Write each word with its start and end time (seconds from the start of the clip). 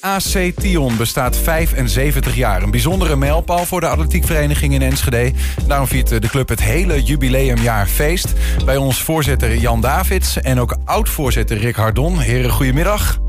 AC 0.00 0.52
Tion 0.60 0.96
bestaat 0.96 1.36
75 1.36 2.36
jaar. 2.36 2.62
Een 2.62 2.70
bijzondere 2.70 3.16
mijlpaal 3.16 3.66
voor 3.66 3.80
de 3.80 3.88
atletiekvereniging 3.88 4.74
in 4.74 4.82
Enschede. 4.82 5.32
Daarom 5.66 5.86
viert 5.86 6.08
de 6.08 6.28
club 6.28 6.48
het 6.48 6.62
hele 6.62 7.02
jubileumjaar 7.02 7.86
feest. 7.86 8.32
Bij 8.64 8.76
ons 8.76 9.02
voorzitter 9.02 9.56
Jan 9.56 9.80
Davids 9.80 10.40
en 10.40 10.60
ook 10.60 10.76
oud-voorzitter 10.84 11.58
Rick 11.58 11.76
Hardon. 11.76 12.18
Heren, 12.18 12.50
goedemiddag. 12.50 13.20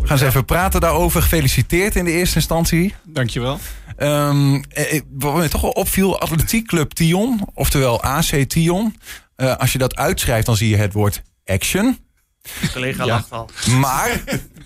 We 0.00 0.06
gaan 0.06 0.16
eens 0.16 0.26
even 0.26 0.44
praten 0.44 0.80
daarover. 0.80 1.22
Gefeliciteerd 1.22 1.96
in 1.96 2.04
de 2.04 2.12
eerste 2.12 2.36
instantie. 2.36 2.94
Dankjewel. 3.04 3.58
Um, 3.98 4.64
wat 5.10 5.34
me 5.34 5.48
toch 5.48 5.60
wel 5.60 5.70
opviel, 5.70 6.20
atletiekclub 6.20 6.92
Tion, 6.92 7.48
oftewel 7.54 8.02
AC 8.02 8.44
Tion. 8.48 8.96
Uh, 9.36 9.56
als 9.56 9.72
je 9.72 9.78
dat 9.78 9.96
uitschrijft, 9.96 10.46
dan 10.46 10.56
zie 10.56 10.68
je 10.68 10.76
het 10.76 10.92
woord 10.92 11.22
action. 11.44 11.98
De 12.42 12.70
collega 12.72 13.04
ja. 13.04 13.12
lacht 13.12 13.32
al. 13.32 13.50
Maar 13.80 14.20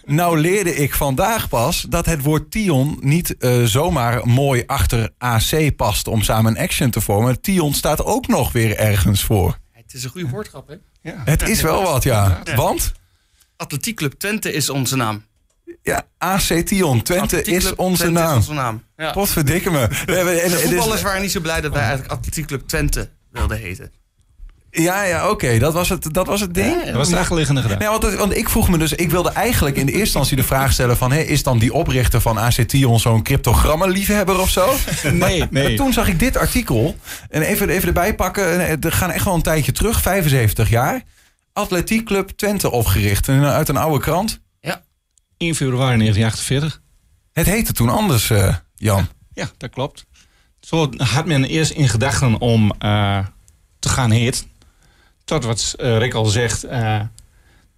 nou 0.06 0.38
leerde 0.38 0.74
ik 0.74 0.94
vandaag 0.94 1.48
pas 1.48 1.86
dat 1.88 2.06
het 2.06 2.22
woord 2.22 2.50
Tion 2.50 2.96
niet 3.00 3.34
uh, 3.38 3.64
zomaar 3.64 4.26
mooi 4.26 4.62
achter 4.66 5.10
AC 5.18 5.76
past 5.76 6.08
om 6.08 6.22
samen 6.22 6.56
een 6.56 6.62
action 6.62 6.90
te 6.90 7.00
vormen. 7.00 7.40
Tion 7.40 7.74
staat 7.74 8.04
ook 8.04 8.26
nog 8.26 8.52
weer 8.52 8.76
ergens 8.76 9.24
voor. 9.24 9.58
Het 9.72 9.94
is 9.94 10.04
een 10.04 10.10
goede 10.10 10.28
woordgrap, 10.28 10.68
hè? 10.68 10.74
Ja. 11.10 11.22
Het 11.24 11.48
is 11.48 11.60
wel 11.60 11.82
wat, 11.82 12.02
ja. 12.02 12.42
Want? 12.54 12.92
Atletiekclub 13.56 14.12
Twente 14.12 14.52
is 14.52 14.70
onze 14.70 14.96
naam. 14.96 15.24
Ja, 15.82 16.06
AC 16.18 16.40
Tion. 16.40 17.02
Twente 17.02 17.42
is 17.42 17.74
onze 17.74 18.02
Twente 18.02 18.20
naam. 18.20 18.30
Is 18.30 18.36
onze 18.36 18.52
naam. 18.52 18.82
Ja. 18.96 19.12
Potverdikke 19.12 19.70
me. 19.70 19.88
De 19.88 20.60
voetballers 20.62 21.02
waren 21.02 21.22
niet 21.22 21.30
zo 21.30 21.40
blij 21.40 21.60
dat 21.60 21.72
wij 21.72 21.82
eigenlijk 21.82 22.12
Atletiekclub 22.12 22.68
Twente 22.68 23.10
wilden 23.30 23.58
heten. 23.58 23.92
Ja, 24.76 25.02
ja, 25.02 25.30
oké. 25.30 25.58
Dat, 25.58 25.72
was 25.72 25.88
het, 25.88 26.14
dat 26.14 26.26
was 26.26 26.40
het 26.40 26.54
ding. 26.54 26.80
Ja, 26.80 26.84
dat 26.84 26.94
was 26.94 27.08
de 27.08 27.18
achterliggende 27.18 27.62
gedachte. 27.62 27.84
Ja, 27.84 27.98
want, 27.98 28.14
want, 28.14 28.36
ik 28.36 28.48
vroeg 28.48 28.68
me 28.68 28.78
dus, 28.78 28.92
ik 28.92 29.10
wilde 29.10 29.30
eigenlijk 29.30 29.76
in 29.76 29.86
de 29.86 29.92
eerste 29.92 30.04
instantie 30.04 30.36
de 30.36 30.42
vraag 30.42 30.72
stellen 30.72 30.96
van, 30.96 31.12
hé, 31.12 31.20
is 31.20 31.42
dan 31.42 31.58
die 31.58 31.72
oprichter 31.72 32.20
van 32.20 32.38
AC 32.38 32.52
Tion 32.54 33.00
zo'n 33.00 33.22
cryptogrammenliefhebber 33.22 34.40
of 34.40 34.50
zo? 34.50 34.74
Nee, 35.02 35.44
nee. 35.50 35.68
Maar 35.68 35.74
toen 35.74 35.92
zag 35.92 36.08
ik 36.08 36.18
dit 36.18 36.36
artikel 36.36 36.96
en 37.30 37.42
even, 37.42 37.68
even 37.68 37.88
erbij 37.88 38.14
pakken. 38.14 38.80
Er 38.82 38.92
gaan 38.92 39.10
echt 39.10 39.24
wel 39.24 39.34
een 39.34 39.42
tijdje 39.42 39.72
terug, 39.72 40.00
75 40.00 40.68
jaar. 40.68 41.02
Atletiekclub 41.52 42.28
Twente 42.28 42.70
opgericht 42.70 43.28
uit 43.28 43.68
een 43.68 43.76
oude 43.76 44.00
krant. 44.00 44.40
Ja. 44.60 44.82
1 45.36 45.54
februari 45.54 45.98
1948. 45.98 46.80
Het 47.32 47.46
heette 47.46 47.72
toen 47.72 47.88
anders, 47.88 48.30
uh, 48.30 48.54
Jan. 48.74 49.08
Ja, 49.32 49.50
dat 49.56 49.70
klopt. 49.70 50.04
Zo 50.60 50.90
had 50.96 51.26
men 51.26 51.44
eerst 51.44 51.70
in 51.70 51.88
gedachten 51.88 52.40
om 52.40 52.72
uh, 52.84 53.18
te 53.78 53.88
gaan 53.88 54.10
heten 54.10 54.52
tot 55.24 55.44
wat 55.44 55.74
uh, 55.76 55.98
Rick 55.98 56.14
al 56.14 56.24
zegt, 56.24 56.64
uh, 56.64 57.00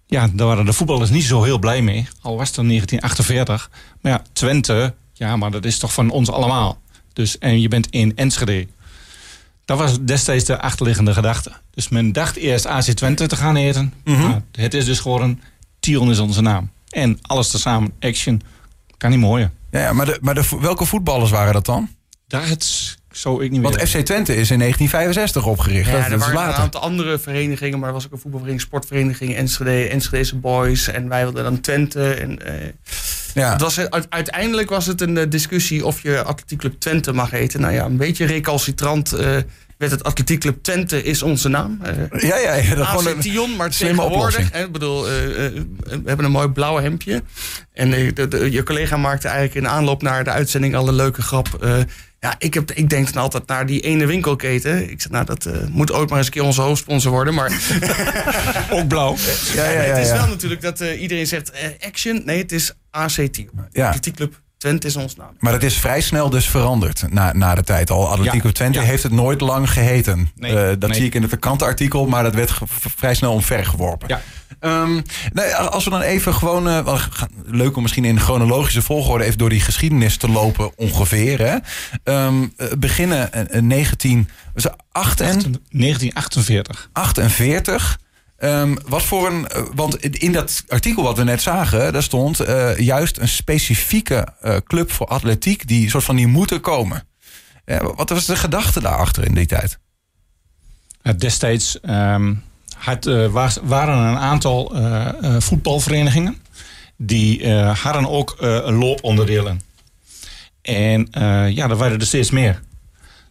ja, 0.05 0.27
daar 0.33 0.47
waren 0.47 0.65
de 0.65 0.73
voetballers 0.73 1.09
niet 1.09 1.23
zo 1.23 1.43
heel 1.43 1.59
blij 1.59 1.81
mee. 1.81 2.07
Al 2.21 2.37
was 2.37 2.47
het 2.47 2.57
in 2.57 2.67
1948. 2.67 3.69
Maar 4.01 4.11
ja, 4.11 4.21
Twente, 4.33 4.93
ja, 5.13 5.35
maar 5.35 5.51
dat 5.51 5.65
is 5.65 5.77
toch 5.79 5.93
van 5.93 6.09
ons 6.09 6.31
allemaal. 6.31 6.81
Dus, 7.13 7.37
en 7.37 7.61
je 7.61 7.67
bent 7.67 7.87
in 7.89 8.15
Enschede. 8.15 8.67
Dat 9.65 9.77
was 9.77 10.01
destijds 10.01 10.45
de 10.45 10.61
achterliggende 10.61 11.13
gedachte. 11.13 11.51
Dus 11.71 11.89
men 11.89 12.11
dacht 12.11 12.35
eerst 12.35 12.65
AC 12.65 12.83
Twente 12.83 13.27
te 13.27 13.35
gaan 13.35 13.55
eten. 13.55 13.93
Mhm. 14.03 14.17
Mm 14.17 14.23
-hmm. 14.23 14.43
het 14.51 14.73
is 14.73 14.85
dus 14.85 14.99
geworden, 14.99 15.41
Tion 15.79 16.09
is 16.11 16.19
onze 16.19 16.41
naam. 16.41 16.69
En 16.89 17.19
alles 17.21 17.49
tezamen, 17.49 17.93
action, 17.99 18.41
kan 18.97 19.09
niet 19.09 19.19
mooier. 19.19 19.51
Ja, 19.71 19.79
ja 19.79 19.93
maar, 19.93 20.05
de, 20.05 20.17
maar 20.21 20.35
de, 20.35 20.57
welke 20.59 20.85
voetballers 20.85 21.31
waren 21.31 21.53
dat 21.53 21.65
dan? 21.65 21.89
Daar 22.27 22.47
het 22.47 22.97
zo 23.17 23.41
ik 23.41 23.51
niet 23.51 23.61
Want 23.61 23.75
meer. 23.75 23.87
FC 23.87 23.97
Twente 23.97 24.35
is 24.35 24.51
in 24.51 24.59
1965 24.59 25.45
opgericht. 25.45 25.89
Ja, 25.89 25.95
dat, 25.95 26.03
er 26.03 26.09
dat 26.09 26.19
is 26.19 26.25
waren 26.25 26.39
later. 26.39 26.55
een 26.55 26.63
aantal 26.63 26.81
andere 26.81 27.19
verenigingen, 27.19 27.79
maar 27.79 27.87
er 27.87 27.93
was 27.93 28.05
ook 28.05 28.11
een 28.11 28.19
voetbalvereniging, 28.19 28.67
sportvereniging, 28.67 29.35
Enschede, 29.35 29.87
Enschedese 29.87 30.35
Boys. 30.35 30.87
En 30.87 31.09
wij 31.09 31.23
wilden 31.23 31.43
dan 31.43 31.61
Twente. 31.61 32.13
En, 32.13 32.39
uh, 32.47 32.53
ja. 33.33 33.51
het 33.51 33.61
was, 33.61 33.89
uiteindelijk 34.09 34.69
was 34.69 34.85
het 34.85 35.01
een 35.01 35.17
uh, 35.17 35.23
discussie 35.29 35.85
of 35.85 36.01
je 36.01 36.23
Atletiekclub 36.23 36.79
Twente 36.79 37.13
mag 37.13 37.31
heten. 37.31 37.61
Nou 37.61 37.73
ja, 37.73 37.85
een 37.85 37.97
beetje 37.97 38.25
recalcitrant 38.25 39.13
uh, 39.13 39.37
werd 39.77 39.91
het 39.91 40.03
Atletiekclub 40.03 40.63
Twente 40.63 41.03
is 41.03 41.23
onze 41.23 41.49
naam. 41.49 41.79
ja, 42.17 42.37
ja, 42.37 42.53
ja. 42.53 42.75
Dat 42.75 42.87
AC 42.87 43.21
Tion, 43.21 43.55
maar 43.55 43.69
tegenwoordig. 43.69 44.53
Ik 44.53 44.71
bedoel, 44.71 45.03
we 45.03 46.01
hebben 46.05 46.25
een 46.25 46.31
mooi 46.31 46.47
blauw 46.47 46.77
hemdje. 46.77 47.23
En 47.73 47.89
de, 47.89 48.27
de, 48.27 48.51
je 48.51 48.63
collega 48.63 48.97
maakte 48.97 49.27
eigenlijk 49.27 49.65
in 49.65 49.71
aanloop 49.71 50.01
naar 50.01 50.23
de 50.23 50.29
uitzending 50.29 50.75
al 50.75 50.87
een 50.87 50.95
leuke 50.95 51.21
grap. 51.21 51.67
Ja, 52.19 52.35
ik, 52.37 52.53
heb, 52.53 52.71
ik 52.71 52.89
denk 52.89 53.13
dan 53.13 53.23
altijd 53.23 53.47
naar 53.47 53.65
die 53.65 53.81
ene 53.81 54.05
winkelketen. 54.05 54.89
Ik 54.89 55.01
zeg, 55.01 55.11
nou, 55.11 55.25
dat 55.25 55.49
moet 55.69 55.91
ook 55.91 56.09
maar 56.09 56.17
eens 56.17 56.27
een 56.27 56.33
keer 56.33 56.43
onze 56.43 56.61
hoofdsponsor 56.61 57.11
worden. 57.11 57.33
Maar 57.33 57.51
ook 58.71 58.87
blauw. 58.87 59.15
Ja, 59.55 59.69
ja, 59.69 59.81
ja, 59.81 59.93
het 59.93 60.05
is 60.05 60.11
wel 60.11 60.27
natuurlijk 60.27 60.61
dat 60.61 60.79
iedereen 60.79 61.27
zegt 61.27 61.51
Action. 61.79 62.21
Nee, 62.25 62.37
het 62.37 62.51
is 62.51 62.73
ACT. 62.89 63.43
Ja. 63.71 63.95
Club 64.15 64.41
Twente 64.57 64.87
is 64.87 64.95
ons 64.95 65.15
naam. 65.15 65.31
Maar 65.39 65.53
het 65.53 65.63
is 65.63 65.77
vrij 65.77 66.01
snel 66.01 66.29
dus 66.29 66.47
veranderd 66.49 67.03
na, 67.09 67.33
na 67.33 67.55
de 67.55 67.63
tijd 67.63 67.89
al. 67.89 68.09
Atletico 68.09 68.47
Ja, 68.47 68.53
Twente 68.53 68.79
ja. 68.79 68.85
heeft 68.85 69.03
het 69.03 69.11
nooit 69.11 69.41
lang 69.41 69.71
geheten. 69.71 70.31
Nee, 70.35 70.51
Eh, 70.59 70.67
dat 70.79 70.89
nee. 70.89 70.93
zie 70.97 71.05
ik 71.05 71.15
in 71.15 71.21
het 71.21 71.39
krantenartikel, 71.39 72.05
maar 72.05 72.23
dat 72.23 72.33
werd 72.33 72.51
vrij 72.95 73.13
snel 73.13 73.33
omvergeworpen. 73.33 74.07
Ja. 74.07 74.21
Ehm, 74.59 75.01
als 75.69 75.83
we 75.83 75.89
dan 75.89 76.01
even 76.01 76.33
gewoon... 76.33 76.69
eh, 76.69 77.01
leuk 77.45 77.75
om 77.75 77.81
misschien 77.81 78.05
in 78.05 78.19
chronologische 78.19 78.81
volgorde... 78.81 79.23
even 79.23 79.37
door 79.37 79.49
die 79.49 79.59
geschiedenis 79.61 80.17
te 80.17 80.29
lopen 80.29 80.77
ongeveer. 80.77 81.39
Hè? 81.39 81.57
Ehm, 82.03 82.47
eh, 82.57 82.67
beginnen 82.77 83.33
eh, 83.33 83.61
19... 83.61 84.29
was 84.53 84.63
het 84.63 84.73
8 84.91 85.21
en 85.21 85.27
1948. 85.69 86.89
48. 86.93 87.97
Ehm, 88.37 88.75
wat 88.85 89.03
voor 89.03 89.27
een. 89.27 89.47
eh, 89.47 89.63
Want 89.75 89.95
in 90.01 90.31
dat 90.31 90.63
artikel 90.67 91.03
wat 91.03 91.17
we 91.17 91.23
net 91.23 91.41
zagen, 91.41 91.93
daar 91.93 92.03
stond 92.03 92.39
eh, 92.39 92.77
juist 92.77 93.17
een 93.17 93.27
specifieke 93.27 94.27
eh, 94.41 94.55
club 94.63 94.91
voor 94.91 95.07
atletiek 95.07 95.67
die 95.67 95.89
soort 95.89 96.03
van 96.03 96.15
die 96.15 96.27
moeten 96.27 96.61
komen. 96.61 97.07
Wat 97.95 98.09
was 98.09 98.25
de 98.25 98.35
gedachte 98.35 98.81
daarachter 98.81 99.25
in 99.25 99.33
die 99.33 99.45
tijd? 99.45 99.79
Destijds 101.17 101.79
ehm, 101.79 102.33
had, 102.77 103.05
waren 103.63 103.97
een 103.97 104.17
aantal 104.17 104.75
voetbalverenigingen. 105.39 106.37
Die 106.97 107.53
hadden 107.53 108.09
ook 108.09 108.35
looponderdelen. 108.65 109.61
En 110.61 111.07
ja, 111.53 111.69
er 111.69 111.75
waren 111.75 111.99
er 111.99 112.05
steeds 112.05 112.31
meer. 112.31 112.61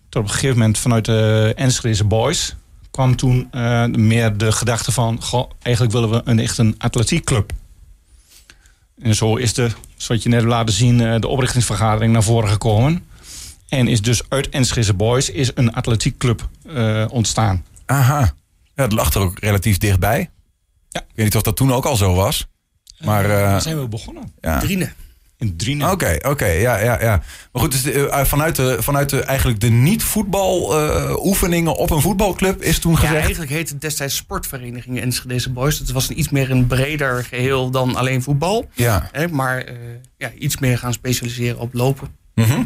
Tot 0.09 0.22
op 0.22 0.28
een 0.28 0.34
gegeven 0.34 0.59
moment 0.59 0.78
vanuit 0.78 1.05
de 1.05 1.53
Enschedeze 1.56 2.05
Boys 2.05 2.56
kwam 2.97 3.17
toen 3.17 3.49
eh, 3.51 3.84
meer 3.84 4.37
de 4.37 4.53
gedachte 4.53 4.93
van... 4.93 5.23
Goh, 5.23 5.51
eigenlijk 5.62 5.95
willen 5.95 6.11
we 6.11 6.21
een 6.25 6.39
echt 6.39 6.59
een 6.59 6.75
atletiekclub. 6.79 7.53
En 8.99 9.15
zo 9.15 9.37
is 9.37 9.55
de, 9.55 9.71
zoals 9.97 10.23
je 10.23 10.29
net 10.29 10.39
hebt 10.39 10.53
laten 10.53 10.75
zien, 10.75 11.01
eh, 11.01 11.21
de 11.21 11.29
oprichtingsvergadering 11.29 12.12
naar 12.12 12.23
voren 12.23 12.49
gekomen. 12.51 13.05
En 13.69 13.89
is 13.89 14.03
dus 14.03 14.23
uit 14.29 14.49
Enschedeze 14.49 14.95
Boys 14.95 15.31
is 15.31 15.51
een 15.55 15.73
atletiekclub 15.73 16.49
eh, 16.67 17.05
ontstaan. 17.11 17.65
Aha. 17.87 18.34
Ja, 18.75 18.83
het 18.83 18.93
lag 18.93 19.15
er 19.15 19.21
ook 19.21 19.39
relatief 19.39 19.78
dichtbij. 19.78 20.31
Ja. 20.89 21.01
Ik 21.01 21.13
weet 21.15 21.25
niet 21.25 21.37
of 21.37 21.43
dat 21.43 21.57
toen 21.57 21.73
ook 21.73 21.84
al 21.84 21.97
zo 21.97 22.15
was. 22.15 22.47
Maar 23.01 23.25
eh, 23.25 23.31
Waar 23.31 23.63
zijn 23.63 23.81
we 23.81 23.89
begonnen? 23.89 24.33
ja. 24.41 24.59
Driene. 24.59 24.93
In 25.38 25.56
Drienen. 25.56 25.91
Oké, 25.91 26.16
oké, 26.22 26.47
ja, 26.47 26.78
ja, 26.78 27.00
ja. 27.00 27.22
Maar 27.52 27.62
goed, 27.62 27.70
dus 27.72 27.82
de, 27.82 28.08
eh, 28.08 28.24
vanuit, 28.24 28.56
de, 28.56 28.76
vanuit 28.80 29.10
de, 29.10 29.20
eigenlijk 29.22 29.60
de 29.60 29.69
niet-voetbal 29.70 30.78
eh, 30.80 31.24
oefeningen 31.24 31.76
op 31.76 31.91
een 31.91 32.00
voetbalclub 32.00 32.62
is 32.62 32.78
toen 32.78 32.92
Ja, 32.92 32.98
gezegd. 32.98 33.16
eigenlijk 33.20 33.50
heette 33.50 33.72
het 33.72 33.80
destijds 33.80 34.16
Sportvereniging 34.16 35.00
Enschedeze 35.00 35.50
Boys. 35.52 35.78
Het 35.78 35.92
was 35.92 36.08
een 36.08 36.19
iets 36.19 36.28
meer 36.28 36.50
een 36.50 36.66
breder 36.66 37.24
geheel 37.24 37.70
dan 37.70 37.97
alleen 37.97 38.22
voetbal. 38.22 38.69
Ja. 38.72 39.08
Hè, 39.12 39.28
maar 39.28 39.58
eh, 39.58 39.74
ja, 40.16 40.30
iets 40.38 40.58
meer 40.58 40.78
gaan 40.78 40.92
specialiseren 40.92 41.58
op 41.58 41.74
lopen. 41.74 42.08
Mhm. 42.34 42.62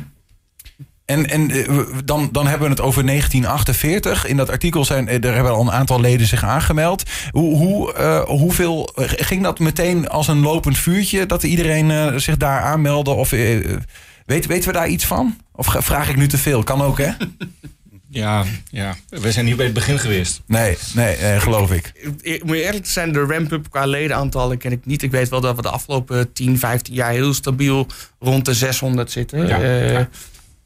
En, 1.10 1.28
en 1.31 1.50
eh, 1.50 1.78
dan, 2.04 2.28
dan 2.32 2.47
hebben 2.47 2.66
we 2.69 2.72
het 2.75 2.82
over 2.82 3.06
1948. 3.06 4.26
In 4.26 4.37
dat 4.37 4.50
artikel 4.50 4.84
zijn 4.84 5.09
eh, 5.09 5.25
er 5.25 5.34
hebben 5.34 5.53
al 5.53 5.60
een 5.60 5.71
aantal 5.72 6.00
leden 6.00 6.26
zich 6.26 6.44
aangemeld. 6.44 7.03
Hoe, 7.31 7.56
hoe, 7.56 7.93
eh, 7.94 8.21
hoeveel 8.21 8.93
eh, 8.94 9.04
ging 9.16 9.43
dat 9.43 9.59
meteen 9.59 10.09
als 10.09 10.28
een 10.28 10.41
lopend 10.41 10.78
vuurtje 10.78 11.26
dat 11.26 11.43
iedereen 11.43 11.91
eh, 11.91 12.16
zich 12.16 12.37
daar 12.37 12.60
aanmeldde? 12.60 13.10
Of 13.10 13.32
eh, 13.32 13.58
weet, 14.26 14.46
weten 14.46 14.69
we 14.69 14.73
daar 14.79 14.88
iets 14.88 15.05
van? 15.05 15.37
Of 15.55 15.67
vraag 15.79 16.08
ik 16.08 16.17
nu 16.17 16.26
te 16.29 16.38
veel? 16.38 16.62
Kan 16.62 16.82
ook, 16.82 16.99
hè? 16.99 17.11
Ja, 18.12 18.44
ja, 18.70 18.94
we 19.08 19.32
zijn 19.32 19.46
hier 19.46 19.56
bij 19.56 19.64
het 19.64 19.75
begin 19.75 19.99
geweest. 19.99 20.40
Nee, 20.46 20.76
nee, 20.94 21.14
eh, 21.14 21.40
geloof 21.40 21.73
ik. 21.73 21.93
Ik 22.20 22.44
moet 22.44 22.56
je 22.56 22.62
eerlijk 22.64 22.87
zijn, 22.87 23.12
de 23.12 23.20
ramp-up 23.25 23.70
qua 23.70 23.87
ledenaantallen 23.87 24.58
ken 24.58 24.73
ik 24.73 24.87
niet. 24.87 25.02
Ik 25.02 25.11
weet 25.11 25.29
wel 25.29 25.40
dat 25.40 25.56
we 25.56 25.62
de 25.62 25.69
afgelopen 25.70 26.32
10, 26.32 26.58
15 26.58 26.94
jaar 26.94 27.11
heel 27.11 27.35
stabiel 27.35 27.87
rond 28.20 28.44
de 28.44 28.55
600 28.55 29.11
zitten. 29.11 29.46
Ja, 29.46 29.61
Eh, 29.61 29.93
ja. 29.93 30.08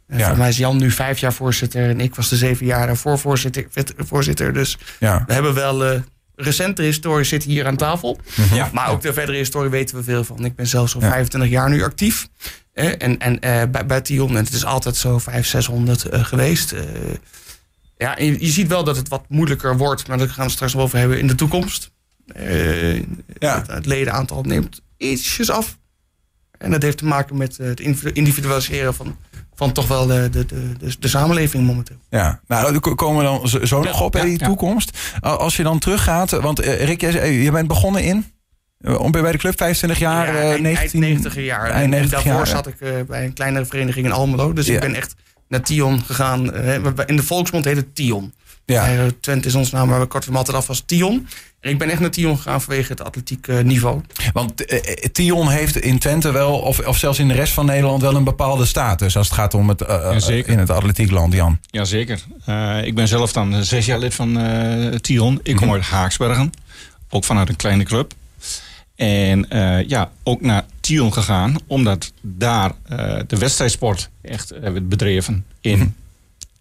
Ja. 0.08 0.28
Voor 0.28 0.38
mij 0.38 0.48
is 0.48 0.56
Jan 0.56 0.76
nu 0.76 0.90
vijf 0.90 1.18
jaar 1.18 1.32
voorzitter 1.32 1.88
en 1.88 2.00
ik 2.00 2.14
was 2.14 2.28
de 2.28 2.36
zeven 2.36 2.66
jaar 2.66 2.86
daarvoor 2.86 3.18
voorzitter. 3.18 3.66
voorzitter. 3.96 4.52
Dus 4.52 4.78
Ja. 5.00 5.24
we 5.26 5.32
hebben 5.32 5.54
wel 5.54 5.84
eh 5.84 6.00
recente 6.36 6.82
historie 6.82 7.24
zitten 7.24 7.50
hier 7.50 7.66
aan 7.66 7.76
tafel. 7.76 8.18
Ja. 8.52 8.70
Maar 8.72 8.90
ook 8.90 9.02
de 9.02 9.12
verdere 9.12 9.36
historie 9.38 9.70
weten 9.70 9.96
we 9.96 10.02
veel 10.02 10.24
van. 10.24 10.44
Ik 10.44 10.54
ben 10.56 10.66
zelfs 10.66 10.94
al 10.94 11.00
Ja. 11.00 11.08
25 11.10 11.50
jaar 11.50 11.70
nu 11.70 11.82
actief. 11.82 12.28
Eh, 12.72 12.86
en 12.98 13.18
en 13.18 13.40
eh, 13.40 13.62
bij, 13.70 13.86
bij 13.86 14.00
Tion, 14.00 14.28
en 14.36 14.44
het 14.44 14.52
is 14.52 14.64
altijd 14.64 14.96
zo 14.96 15.18
500, 15.18 15.46
600 15.48 16.04
eh, 16.04 16.24
geweest. 16.24 16.72
Eh, 16.72 16.82
ja, 17.96 18.18
je, 18.18 18.40
je 18.44 18.50
ziet 18.50 18.68
wel 18.68 18.84
dat 18.84 18.96
het 18.96 19.08
wat 19.08 19.24
moeilijker 19.28 19.76
wordt. 19.76 20.08
Maar 20.08 20.18
daar 20.18 20.26
gaan 20.26 20.36
we 20.36 20.42
het 20.42 20.52
straks 20.52 20.72
wel 20.74 20.82
over 20.82 20.98
hebben 20.98 21.18
in 21.18 21.26
de 21.26 21.34
toekomst. 21.34 21.90
Eh, 22.26 22.94
Ja. 23.38 23.58
het, 23.58 23.66
het 23.66 23.86
ledenaantal 23.86 24.42
neemt 24.42 24.80
ietsjes 24.96 25.50
af. 25.50 25.78
En 26.58 26.70
dat 26.70 26.82
heeft 26.82 26.98
te 26.98 27.04
maken 27.04 27.36
met 27.36 27.56
het 27.56 27.80
individualiseren 28.12 28.94
van, 28.94 29.16
van 29.54 29.72
toch 29.72 29.88
wel 29.88 30.06
de, 30.06 30.28
de, 30.30 30.46
de, 30.46 30.94
de, 30.98 31.08
samenleving 31.08 31.66
momenteel. 31.66 31.96
Ja, 32.10 32.40
nou, 32.46 32.72
daar 32.72 32.94
komen 32.94 33.18
we 33.18 33.24
dan 33.24 33.66
zo 33.66 33.82
nog 33.82 34.00
op 34.00 34.16
in 34.16 34.26
die 34.26 34.38
toekomst. 34.38 34.98
Als 35.20 35.56
je 35.56 35.62
dan 35.62 35.78
teruggaat, 35.78 36.30
want 36.30 36.58
Rick, 36.58 37.00
je 37.00 37.50
bent 37.52 37.68
begonnen 37.68 38.02
in? 38.02 38.32
Om 38.98 39.10
bij 39.10 39.32
de 39.32 39.38
club 39.38 39.56
25 39.56 39.98
jaar, 39.98 40.26
ja, 40.26 40.40
eind, 40.40 40.62
19, 40.62 41.00
90 41.00 41.34
jaar. 41.34 41.70
en, 41.70 41.90
90 41.90 42.10
daarvoor 42.10 42.32
jaar. 42.32 42.46
zat 42.46 42.66
ik 42.66 43.06
bij 43.06 43.24
een 43.24 43.32
kleinere 43.32 43.64
vereniging 43.64 44.06
in 44.06 44.12
Almelo. 44.12 44.52
Dus 44.52 44.68
ik 44.68 44.80
ben 44.80 44.94
echt 44.94 45.14
naar 45.48 45.62
Tion 45.62 46.02
gegaan. 46.02 46.54
in 47.06 47.16
de 47.16 47.22
volksmond 47.22 47.64
heet 47.64 47.76
het 47.76 47.94
Tion. 47.94 48.32
Ja. 48.66 49.08
Twente 49.20 49.48
is 49.48 49.54
ons 49.54 49.70
naam, 49.70 49.88
maar 49.88 50.00
we 50.00 50.06
korten 50.06 50.28
hem 50.28 50.38
altijd 50.38 50.56
af 50.56 50.68
als 50.68 50.82
Tion. 50.86 51.28
En 51.60 51.70
ik 51.70 51.78
ben 51.78 51.90
echt 51.90 52.00
naar 52.00 52.10
Tion 52.10 52.36
gegaan 52.36 52.62
vanwege 52.62 52.92
het 52.92 53.04
atletiek 53.04 53.46
niveau. 53.62 54.00
Want 54.32 54.72
uh, 54.72 54.80
Tion 55.12 55.48
heeft 55.48 55.76
in 55.76 55.98
Twente 55.98 56.32
wel, 56.32 56.58
of, 56.58 56.86
of 56.86 56.98
zelfs 56.98 57.18
in 57.18 57.28
de 57.28 57.34
rest 57.34 57.52
van 57.52 57.66
Nederland, 57.66 58.02
wel 58.02 58.14
een 58.14 58.24
bepaalde 58.24 58.64
status 58.64 59.16
als 59.16 59.26
het 59.26 59.36
gaat 59.36 59.54
om 59.54 59.68
het 59.68 59.82
uh, 59.82 60.42
in 60.46 60.58
het 60.58 60.70
atletiekland, 60.70 61.32
Jan. 61.32 61.58
Jazeker. 61.70 62.22
Uh, 62.48 62.84
ik 62.84 62.94
ben 62.94 63.08
zelf 63.08 63.32
dan 63.32 63.64
zes 63.64 63.86
jaar 63.86 63.98
lid 63.98 64.14
van 64.14 64.38
Tion. 65.00 65.40
Ik 65.42 65.56
kom 65.56 65.66
mhm. 65.66 65.74
uit 65.74 65.84
Haaksbergen, 65.84 66.52
ook 67.10 67.24
vanuit 67.24 67.48
een 67.48 67.56
kleine 67.56 67.84
club. 67.84 68.12
En 68.96 69.46
ja, 69.86 70.10
ook 70.22 70.40
naar 70.40 70.64
Tion 70.80 71.12
gegaan, 71.12 71.56
omdat 71.66 72.12
daar 72.22 72.72
de 73.26 73.36
wedstrijdsport 73.38 74.10
echt 74.22 74.58
werd 74.60 74.88
bedreven 74.88 75.44
in 75.60 75.78
mhm. 75.78 75.88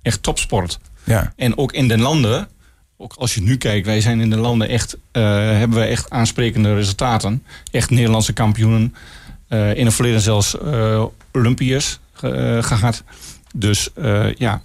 echt 0.01 0.23
topsport. 0.23 0.79
Ja. 1.03 1.33
En 1.35 1.57
ook 1.57 1.71
in 1.71 1.87
de 1.87 1.97
landen, 1.97 2.47
ook 2.97 3.13
als 3.17 3.33
je 3.33 3.41
nu 3.41 3.57
kijkt, 3.57 3.85
wij 3.85 4.01
zijn 4.01 4.21
in 4.21 4.29
de 4.29 4.37
landen 4.37 4.69
echt, 4.69 4.95
uh, 4.95 5.23
hebben 5.33 5.77
wij 5.77 5.89
echt 5.89 6.09
aansprekende 6.09 6.73
resultaten. 6.73 7.43
Echt 7.71 7.89
Nederlandse 7.89 8.33
kampioenen. 8.33 8.95
Uh, 9.49 9.75
in 9.75 9.85
het 9.85 9.95
verleden 9.95 10.21
zelfs 10.21 10.55
uh, 10.63 11.03
Olympiërs 11.31 11.99
gehad. 12.59 13.03
Dus 13.55 13.89
ja, 14.37 14.61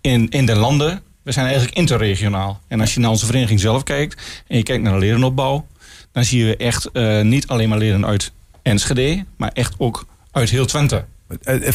in, 0.00 0.28
in 0.28 0.46
de 0.46 0.56
landen, 0.56 1.02
we 1.22 1.32
zijn 1.32 1.46
eigenlijk 1.46 1.76
interregionaal. 1.76 2.60
En 2.68 2.80
als 2.80 2.94
je 2.94 3.00
naar 3.00 3.10
onze 3.10 3.26
vereniging 3.26 3.60
zelf 3.60 3.82
kijkt 3.82 4.42
en 4.46 4.56
je 4.56 4.62
kijkt 4.62 4.82
naar 4.82 4.92
de 4.92 4.98
lerenopbouw, 4.98 5.66
dan 6.12 6.24
zie 6.24 6.44
je 6.44 6.56
echt 6.56 6.90
niet 7.22 7.46
alleen 7.46 7.68
maar 7.68 7.78
leren 7.78 8.06
uit 8.06 8.32
Enschede, 8.62 9.24
maar 9.36 9.50
echt 9.52 9.74
ook 9.78 10.06
uit 10.30 10.50
heel 10.50 10.66
Twente. 10.66 11.04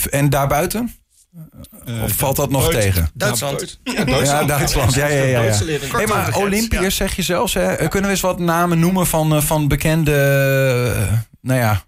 En 0.09 0.29
daarbuiten? 0.29 0.95
Uh, 1.87 2.03
of 2.03 2.11
valt 2.11 2.35
dat 2.35 2.49
nog 2.49 2.71
tegen? 2.71 3.09
Duitsland. 3.13 3.79
Ja, 3.83 4.03
Duitsland. 4.03 4.27
Ja, 4.27 4.57
Duitsland. 4.57 4.93
Ja, 4.93 5.07
ja, 5.07 5.23
ja. 5.23 5.41
ja. 5.43 5.57
Hey, 5.91 6.07
maar 6.07 6.35
Olympiërs 6.35 6.95
zeg 6.95 7.15
je 7.15 7.21
zelfs. 7.21 7.53
Hè? 7.53 7.75
Kunnen 7.75 8.01
we 8.01 8.09
eens 8.09 8.21
wat 8.21 8.39
namen 8.39 8.79
noemen 8.79 9.07
van, 9.07 9.35
uh, 9.35 9.41
van 9.41 9.67
bekende 9.67 10.11
uh, 10.95 11.13
nou 11.41 11.59
ja, 11.59 11.83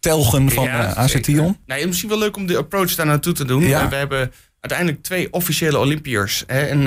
telgen 0.00 0.50
van 0.50 0.64
ja, 0.64 0.92
Acertion? 0.92 1.58
Nou, 1.66 1.86
misschien 1.86 2.08
wel 2.08 2.18
leuk 2.18 2.36
om 2.36 2.46
de 2.46 2.56
approach 2.56 2.94
daar 2.94 3.06
naartoe 3.06 3.32
te 3.32 3.44
doen. 3.44 3.60
We 3.60 3.96
hebben 3.96 4.32
uiteindelijk 4.60 5.02
twee 5.02 5.32
officiële 5.32 5.78
Olympiërs. 5.78 6.46
En, 6.46 6.86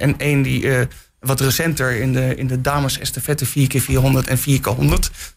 en 0.00 0.18
één 0.18 0.42
die 0.42 0.88
wat 1.20 1.40
recenter 1.40 1.92
in 1.96 2.12
de, 2.12 2.34
in 2.34 2.46
de 2.46 2.60
dames 2.60 2.98
estafette 2.98 3.46
4x400 3.46 4.28
en 4.28 4.38
4x100. 4.38 4.88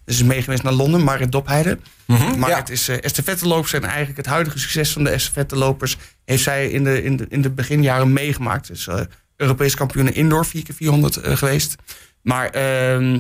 Dus 0.05 0.15
is 0.15 0.23
meegeweest 0.23 0.63
naar 0.63 0.73
Londen, 0.73 1.03
Marit 1.03 1.31
Dopheide. 1.31 1.77
Mm 2.05 2.39
maar 2.39 2.57
het 2.57 2.69
is 2.69 2.89
uh, 2.89 3.03
estafettelopers 3.03 3.73
en 3.73 3.83
eigenlijk 3.83 4.17
het 4.17 4.25
huidige 4.25 4.59
succes 4.59 4.91
van 4.91 5.03
de 5.03 5.09
estafettelopers 5.09 5.97
heeft 6.25 6.43
zij 6.43 6.69
in 6.69 6.83
de, 6.83 7.03
in 7.03 7.17
de, 7.17 7.25
in 7.29 7.41
de 7.41 7.49
beginjaren 7.49 8.13
meegemaakt. 8.13 8.67
Dus 8.67 8.87
uh, 8.87 8.99
Europees 9.35 9.75
kampioen 9.75 10.13
indoor 10.13 10.45
4x400 10.47 10.51
uh, 10.83 11.01
geweest. 11.37 11.75
Maar 12.21 12.55
uh, 12.55 13.19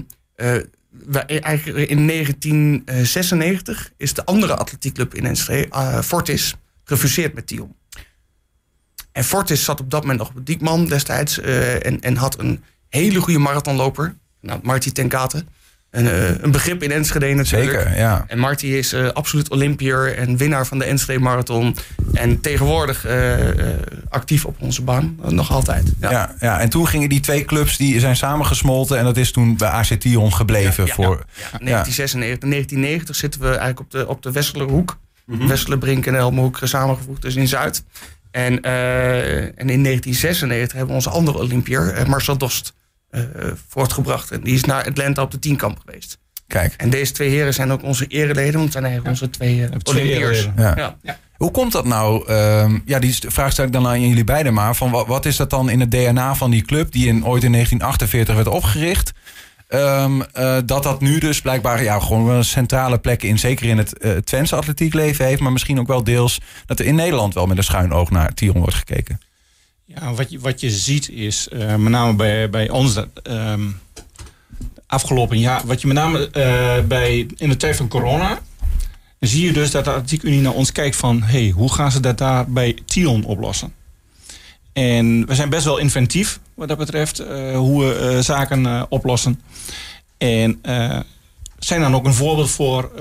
eigenlijk 1.25 1.89
in 1.89 2.07
1996 2.07 3.91
is 3.97 4.13
de 4.13 4.25
andere 4.25 4.55
atletiekclub 4.55 5.13
in 5.13 5.25
Enschede, 5.25 6.03
Fortis, 6.03 6.55
gefuseerd 6.83 7.33
met 7.33 7.47
Tion. 7.47 7.75
En 9.11 9.23
Fortis 9.23 9.63
zat 9.63 9.79
op 9.79 9.91
dat 9.91 10.01
moment 10.01 10.19
nog 10.19 10.29
op 10.29 10.45
Diekman 10.45 10.85
destijds. 10.85 11.39
Uh, 11.39 11.85
en, 11.85 12.01
en 12.01 12.15
had 12.15 12.39
een 12.39 12.63
hele 12.89 13.19
goede 13.19 13.39
marathonloper. 13.39 14.15
Nou, 14.41 14.59
Marty 14.63 14.91
Tenkate. 14.91 15.45
Een, 15.89 16.05
uh, 16.05 16.41
een 16.41 16.51
begrip 16.51 16.83
in 16.83 16.91
Enschede 16.91 17.33
natuurlijk. 17.33 17.81
Zeker, 17.81 17.97
ja. 17.97 18.25
En 18.27 18.39
Marty 18.39 18.65
is 18.65 18.93
uh, 18.93 19.07
absoluut 19.07 19.49
Olympier 19.49 20.17
en 20.17 20.37
winnaar 20.37 20.67
van 20.67 20.79
de 20.79 20.85
Enschede 20.85 21.19
Marathon. 21.19 21.75
En 22.13 22.41
tegenwoordig 22.41 23.05
actief 24.09 24.45
op 24.45 24.55
onze 24.59 24.81
baan. 24.81 25.19
Nog 25.27 25.51
altijd. 25.51 25.93
Ja. 25.99 26.11
ja. 26.11 26.35
Ja, 26.39 26.59
en 26.59 26.69
toen 26.69 26.87
gingen 26.87 27.09
die 27.09 27.19
twee 27.19 27.45
clubs 27.45 27.77
die 27.77 27.99
zijn 27.99 28.15
samengesmolten. 28.15 28.97
En 28.97 29.03
dat 29.03 29.17
is 29.17 29.31
toen 29.31 29.57
bij 29.57 29.69
AC 29.69 29.85
Tion 29.85 30.33
gebleven. 30.33 30.85
Ja, 30.85 30.93
voor, 30.93 31.25
ja, 31.33 31.57
1996. 31.57 32.49
1990 32.49 33.15
zitten 33.15 33.41
we 33.41 33.47
eigenlijk 33.47 33.79
op 33.79 33.91
de, 33.91 34.07
op 34.07 34.21
de 34.21 34.31
Westelerhoek. 34.31 34.97
Mm 35.25 35.37
-hmm. 35.37 35.47
Westerlerbrink 35.47 36.05
en 36.05 36.15
Elmhoek 36.15 36.59
samengevoegd. 36.63 37.21
Dus 37.21 37.35
in 37.35 37.47
Zuid. 37.47 37.83
En, 38.31 38.59
uh, 38.65 39.41
en 39.41 39.69
in 39.69 39.83
1996 39.83 40.77
hebben 40.77 40.87
we 40.87 40.93
onze 40.93 41.09
andere 41.09 41.37
Olympier, 41.37 41.99
uh, 41.99 42.05
Marcel 42.05 42.37
Dost, 42.37 42.73
uh, 43.11 43.21
voortgebracht. 43.67 44.31
En 44.31 44.41
die 44.41 44.53
is 44.53 44.63
naar 44.63 44.85
Atlanta 44.85 45.21
op 45.21 45.31
de 45.31 45.39
tienkamp 45.39 45.79
geweest. 45.85 46.17
Kijk. 46.47 46.73
En 46.77 46.89
deze 46.89 47.11
twee 47.11 47.29
heren 47.29 47.53
zijn 47.53 47.71
ook 47.71 47.83
onze 47.83 48.07
ereleden, 48.07 48.53
want 48.53 48.63
het 48.63 48.71
zijn 48.71 48.83
eigenlijk 48.83 49.13
onze 49.13 49.29
twee 49.29 49.69
Olympiërs. 49.83 50.49
Ja. 50.55 50.73
Ja. 50.75 50.97
ja. 51.01 51.17
Hoe 51.37 51.51
komt 51.51 51.71
dat 51.71 51.85
nou? 51.85 52.29
Uh, 52.29 52.75
ja, 52.85 52.99
die 52.99 53.15
vraag 53.27 53.51
stel 53.51 53.65
ik 53.65 53.71
dan 53.71 53.87
aan 53.87 54.07
jullie 54.07 54.23
beiden 54.23 54.53
maar. 54.53 54.75
Van 54.75 54.91
wat, 54.91 55.07
wat, 55.07 55.25
is 55.25 55.35
dat 55.35 55.49
dan 55.49 55.69
in 55.69 55.79
het 55.79 55.91
DNA 55.91 56.35
van 56.35 56.51
die 56.51 56.61
club 56.61 56.91
die 56.91 57.07
in, 57.07 57.25
ooit 57.25 57.43
in 57.43 57.51
1948 57.51 58.35
werd 58.35 58.47
opgericht? 58.47 59.11
Um, 59.73 60.21
uh, 60.21 60.57
dat 60.65 60.83
dat 60.83 61.01
nu 61.01 61.19
dus 61.19 61.41
blijkbaar 61.41 61.83
ja, 61.83 61.99
gewoon 61.99 62.29
een 62.29 62.45
centrale 62.45 62.97
plek 62.97 63.23
in, 63.23 63.39
zeker 63.39 63.65
in 63.65 63.77
het 63.77 63.95
uh, 63.99 64.17
Twentse 64.17 64.55
atletiekleven 64.55 65.25
heeft, 65.25 65.41
maar 65.41 65.51
misschien 65.51 65.79
ook 65.79 65.87
wel 65.87 66.03
deels 66.03 66.39
dat 66.65 66.79
er 66.79 66.85
in 66.85 66.95
Nederland 66.95 67.33
wel 67.33 67.45
met 67.45 67.57
een 67.57 67.63
schuin 67.63 67.93
oog 67.93 68.09
naar 68.09 68.33
Tion 68.33 68.59
wordt 68.59 68.75
gekeken. 68.75 69.21
Ja, 69.85 70.13
wat 70.13 70.31
je, 70.31 70.39
wat 70.39 70.59
je 70.59 70.69
ziet 70.71 71.09
is, 71.09 71.47
uh, 71.53 71.75
met 71.75 71.91
name 71.91 72.13
bij, 72.13 72.49
bij 72.49 72.69
ons, 72.69 72.93
dat, 72.93 73.07
um, 73.23 73.79
afgelopen 74.87 75.39
jaar, 75.39 75.61
wat 75.65 75.81
je 75.81 75.87
met 75.87 75.95
name 75.95 76.29
bij, 76.87 77.27
in 77.37 77.49
de 77.49 77.57
tijd 77.57 77.75
van 77.75 77.87
corona, 77.87 78.39
zie 79.19 79.45
je 79.45 79.53
dus 79.53 79.71
dat 79.71 79.83
de 79.83 79.91
Atletiekunie 79.91 80.41
naar 80.41 80.53
ons 80.53 80.71
kijkt 80.71 80.95
van, 80.95 81.23
hey, 81.23 81.49
hoe 81.49 81.73
gaan 81.73 81.91
ze 81.91 81.99
dat 81.99 82.17
daar 82.17 82.51
bij 82.51 82.77
Tion 82.85 83.23
oplossen? 83.23 83.73
En 84.73 85.25
we 85.27 85.35
zijn 85.35 85.49
best 85.49 85.65
wel 85.65 85.77
inventief 85.77 86.39
wat 86.53 86.67
dat 86.67 86.77
betreft, 86.77 87.17
hoe 87.53 87.83
we 87.83 88.17
zaken 88.21 88.91
oplossen. 88.91 89.41
En 90.21 90.61
zijn 91.59 91.81
dan 91.81 91.95
ook 91.95 92.05
een 92.05 92.13
voorbeeld 92.13 92.49
voor 92.49 92.91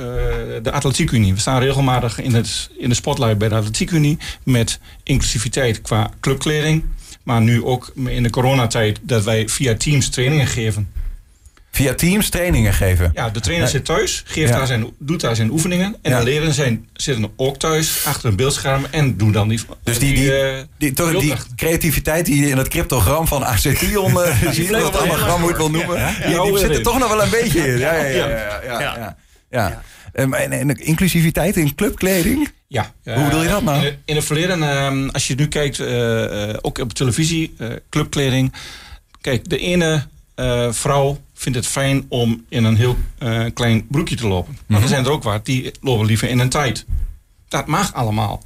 de 0.63 0.73
Atletiekunie. 0.73 1.35
We 1.35 1.41
staan 1.41 1.61
regelmatig 1.61 2.21
in, 2.21 2.35
het, 2.35 2.71
in 2.79 2.89
de 2.89 2.95
spotlight 2.95 3.39
bij 3.39 3.49
de 3.49 3.55
Atletiekunie 3.55 4.19
met 4.45 4.81
inclusiviteit 5.03 5.83
qua 5.83 6.11
clubkleding. 6.21 6.85
Maar 7.23 7.41
nu 7.41 7.65
ook 7.65 7.93
in 8.07 8.23
de 8.23 8.31
coronatijd 8.31 9.01
dat 9.03 9.25
wij 9.25 9.49
via 9.49 9.75
Teams 9.75 10.09
trainingen 10.09 10.47
geven 10.47 10.89
Via 11.73 11.95
Teams 11.95 12.29
trainingen 12.29 12.75
geven. 12.75 13.11
Ja, 13.15 13.31
de 13.31 13.41
trainer 13.41 13.69
zit 13.69 13.85
thuis, 13.85 14.23
geeft 14.27 14.53
daar 14.53 14.67
zijn, 14.67 14.87
doet 14.99 15.21
daar 15.21 15.37
zijn 15.37 15.51
oefeningen. 15.51 15.97
En 16.03 16.19
de 16.19 16.25
leraren 16.25 16.55
zijn, 16.55 16.89
zitten 16.93 17.31
ook 17.37 17.57
thuis 17.57 18.05
achter 18.05 18.29
een 18.29 18.37
beeldscherm 18.37 18.87
en 18.91 19.17
doen 19.17 19.33
dan 19.33 19.49
die. 19.49 19.61
Dus 19.83 19.99
die, 19.99 20.15
die, 20.15 20.33
die, 20.79 20.93
die, 20.93 21.21
die 21.21 21.35
creativiteit 21.57 22.27
die 22.27 22.49
in 22.49 22.57
het 22.57 22.69
cryptogram 22.69 23.27
van 23.27 23.43
ACTion 23.43 24.19
zie 24.51 24.65
je 24.65 24.71
dat 24.83 24.99
anagram 24.99 25.41
moet 25.41 25.57
wel 25.57 25.71
noemen. 25.71 26.15
Die, 26.27 26.41
die 26.43 26.59
zit 26.59 26.77
er 26.77 26.83
toch 26.83 26.99
nog 26.99 27.09
wel 27.09 27.23
een 27.23 27.31
beetje 27.31 27.59
in. 27.69 27.79
Ja, 27.91 27.95
ja, 27.95 28.29
ja. 28.29 28.61
ja, 28.63 29.17
ja, 29.51 29.83
ehm, 30.13 30.33
en, 30.35 30.53
en, 30.53 30.77
inclusiviteit 30.77 31.57
in 31.57 31.75
clubkleding? 31.75 32.51
Ja. 32.67 32.93
Hoe 33.05 33.25
bedoel 33.25 33.43
je 33.43 33.49
dat 33.49 33.63
nou? 33.63 33.87
In, 33.87 33.97
in 34.05 34.17
het 34.17 34.25
verleden, 34.25 34.59
uh, 34.59 35.09
als 35.13 35.27
je 35.27 35.35
nu 35.35 35.49
kijkt, 35.49 35.79
uh, 35.79 36.55
ook 36.61 36.79
op 36.79 36.93
televisie, 36.93 37.55
clubkleding. 37.89 38.53
Kijk, 39.21 39.49
de 39.49 39.59
ene 39.59 40.07
vrouw 40.71 41.21
vindt 41.35 41.59
het 41.59 41.67
fijn 41.67 42.07
om 42.09 42.45
in 42.49 42.65
een 42.65 42.77
heel 42.77 42.97
uh, 43.19 43.45
klein 43.55 43.87
broekje 43.87 44.17
te 44.17 44.29
lopen. 44.29 44.59
Maar 44.67 44.77
er 44.77 44.83
mhm. 44.85 44.93
zijn 44.93 45.05
er 45.05 45.11
ook 45.11 45.23
wat 45.23 45.45
die 45.45 45.73
lopen 45.81 46.07
liever 46.07 46.29
in 46.29 46.39
een 46.39 46.49
tijd. 46.49 46.85
Dat 47.49 47.67
mag 47.67 47.95
allemaal. 47.95 48.43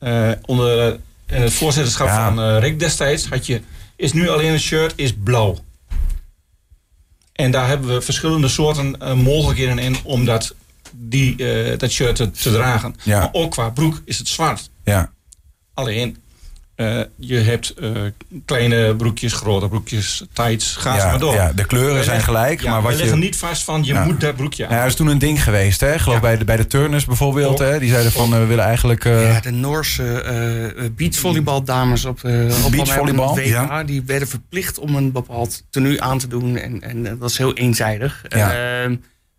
Uh, 0.00 0.30
onder 0.44 0.98
het 1.26 1.52
voorzitterschap 1.52 2.08
van 2.08 2.58
Rick 2.58 2.78
destijds 2.78 3.28
had 3.28 3.46
je, 3.46 3.60
is 3.96 4.12
nu 4.12 4.28
alleen 4.28 4.52
een 4.52 4.60
shirt, 4.60 4.92
is 4.96 5.12
blauw. 5.22 5.58
En 7.32 7.50
daar 7.50 7.68
hebben 7.68 7.88
we 7.88 8.00
verschillende 8.00 8.48
soorten 8.48 8.96
mogelijkheden 9.22 9.78
in 9.78 9.96
om 10.02 10.24
dat, 10.24 10.54
die, 10.92 11.36
dat 11.76 11.90
shirt 11.90 12.16
te, 12.16 12.30
te 12.30 12.52
dragen. 12.52 12.94
Ja. 13.02 13.18
Maar 13.18 13.28
ook 13.32 13.50
qua 13.50 13.70
broek 13.70 14.02
is 14.04 14.18
het 14.18 14.28
zwart. 14.28 14.70
Ja. 14.84 15.12
Alleen, 15.74 16.16
uh, 16.80 17.00
je 17.16 17.36
hebt 17.36 17.74
uh, 17.78 17.90
kleine 18.44 18.96
broekjes, 18.96 19.32
grote 19.32 19.68
broekjes, 19.68 20.24
tights, 20.32 20.76
ga 20.76 20.96
ja, 20.96 21.10
maar 21.10 21.18
door. 21.18 21.34
Ja, 21.34 21.52
de 21.52 21.64
kleuren 21.64 22.04
zijn 22.04 22.20
gelijk. 22.20 22.60
Ja, 22.60 22.70
maar 22.70 22.82
wat 22.82 22.92
we 22.92 22.98
leggen 22.98 23.18
niet 23.18 23.36
vast 23.36 23.64
van 23.64 23.84
je 23.84 23.94
moet 23.94 24.20
dat 24.20 24.36
broekje 24.36 24.66
aan. 24.66 24.74
Ja, 24.74 24.80
dat 24.80 24.88
is 24.88 24.94
toen 24.94 25.06
een 25.06 25.18
ding 25.18 25.42
geweest. 25.42 25.80
Hè? 25.80 25.98
geloof 25.98 26.20
bij, 26.20 26.38
de, 26.38 26.44
bij 26.44 26.56
de 26.56 26.66
turners 26.66 27.04
bijvoorbeeld. 27.04 27.58
Hè? 27.58 27.78
Die 27.78 27.90
zeiden 27.90 28.12
van 28.12 28.32
uh, 28.32 28.38
we 28.38 28.44
willen 28.44 28.64
eigenlijk... 28.64 29.04
Ja, 29.04 29.40
de 29.40 29.50
Noorse 29.50 30.92
beachvolleybaldames 30.96 32.04
op, 32.04 32.24
op 32.64 32.70
beachvolleybal, 32.70 33.34
WK. 33.34 33.44
Ja. 33.44 33.84
Die 33.84 34.02
werden 34.06 34.28
verplicht 34.28 34.78
om 34.78 34.94
een 34.94 35.12
bepaald 35.12 35.64
tenue 35.70 36.00
aan 36.00 36.18
te 36.18 36.28
doen. 36.28 36.56
En, 36.56 36.80
en 36.82 37.02
dat 37.02 37.18
was 37.18 37.38
heel 37.38 37.54
eenzijdig. 37.54 38.24
Ja. 38.28 38.88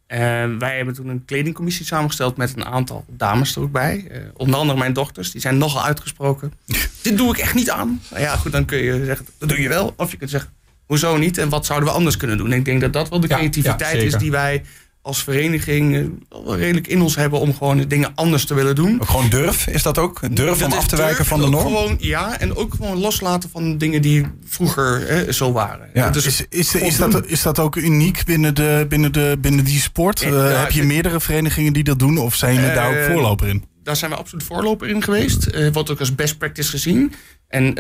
Ehm, 0.09 0.57
wij 0.57 0.75
hebben 0.75 0.93
toen 0.93 1.07
een 1.07 1.25
kledingcommissie 1.25 1.85
samengesteld 1.85 2.37
met 2.37 2.53
een 2.55 2.65
aantal 2.65 3.05
dames 3.07 3.55
er 3.55 3.61
ook 3.61 3.71
bij. 3.71 4.11
onder 4.33 4.59
andere 4.59 4.79
mijn 4.79 4.93
dochters, 4.93 5.31
die 5.31 5.41
zijn 5.41 5.57
nogal 5.57 5.83
uitgesproken. 5.83 6.53
Dit 7.01 7.17
doe 7.17 7.29
ik 7.29 7.37
echt 7.37 7.53
niet 7.53 7.69
aan. 7.69 8.01
Nou 8.09 8.21
ja, 8.21 8.35
goed, 8.35 8.51
dan 8.51 8.65
kun 8.65 8.77
je 8.77 9.05
zeggen, 9.05 9.25
dat 9.37 9.49
doe 9.49 9.61
je 9.61 9.69
wel. 9.69 9.93
Of 9.97 10.11
je 10.11 10.17
kunt 10.17 10.29
zeggen, 10.29 10.51
hoezo 10.85 11.17
niet? 11.17 11.37
En 11.37 11.49
wat 11.49 11.65
zouden 11.65 11.89
we 11.89 11.95
anders 11.95 12.17
kunnen 12.17 12.37
doen? 12.37 12.51
En 12.51 12.57
ik 12.57 12.65
denk 12.65 12.81
dat 12.81 12.93
dat 12.93 13.09
wel 13.09 13.19
de 13.19 13.27
creativiteit 13.27 14.03
is 14.03 14.13
die 14.13 14.31
wij 14.31 14.63
als 15.09 15.23
vereniging 15.23 15.95
uh, 15.95 16.07
redelijk 16.45 16.87
in 16.87 17.01
ons 17.01 17.15
hebben 17.15 17.39
om 17.39 17.53
gewoon 17.53 17.87
dingen 17.87 18.11
anders 18.15 18.45
te 18.45 18.53
willen 18.53 18.75
doen. 18.75 19.05
gewoon 19.05 19.29
durf, 19.29 19.67
is 19.67 19.83
dat 19.83 19.97
ook? 19.97 20.35
Durf 20.35 20.63
om 20.63 20.71
af 20.71 20.87
te 20.87 20.95
wijken 20.95 21.25
van 21.25 21.39
de 21.39 21.49
norm? 21.49 21.65
Gewoon, 21.65 21.95
ja, 21.99 22.39
en 22.39 22.55
ook 22.55 22.73
gewoon 22.73 22.99
loslaten 22.99 23.49
van 23.49 23.77
dingen 23.77 24.01
die 24.01 24.25
vroeger 24.45 25.07
hè, 25.07 25.31
zo 25.31 25.51
waren. 25.51 25.89
Ja. 25.93 26.09
Dus 26.09 26.25
is, 26.25 26.45
is, 26.49 26.75
is, 26.75 26.97
dat, 26.97 27.25
is 27.25 27.41
dat 27.41 27.59
ook 27.59 27.75
uniek 27.75 28.25
binnen, 28.25 28.55
de, 28.55 28.85
binnen, 28.89 29.11
de, 29.11 29.37
binnen 29.41 29.65
die 29.65 29.79
sport? 29.79 30.23
Uh, 30.23 30.59
heb 30.59 30.71
je 30.71 30.83
meerdere 30.83 31.19
verenigingen 31.19 31.73
die 31.73 31.83
dat 31.83 31.99
doen 31.99 32.17
of 32.17 32.35
zijn 32.35 32.55
jullie 32.55 32.73
daar 32.73 32.89
ook 32.89 32.95
eh, 32.95 33.11
voorloper 33.11 33.47
in? 33.47 33.63
Daar 33.83 33.95
zijn 33.95 34.11
we 34.11 34.17
absoluut 34.17 34.43
voorloper 34.45 34.87
in 34.87 35.03
geweest. 35.03 35.47
Uh, 35.55 35.71
wordt 35.71 35.89
ook 35.89 35.99
als 35.99 36.15
best 36.15 36.37
practice 36.37 36.69
gezien. 36.69 37.13
En 37.47 37.73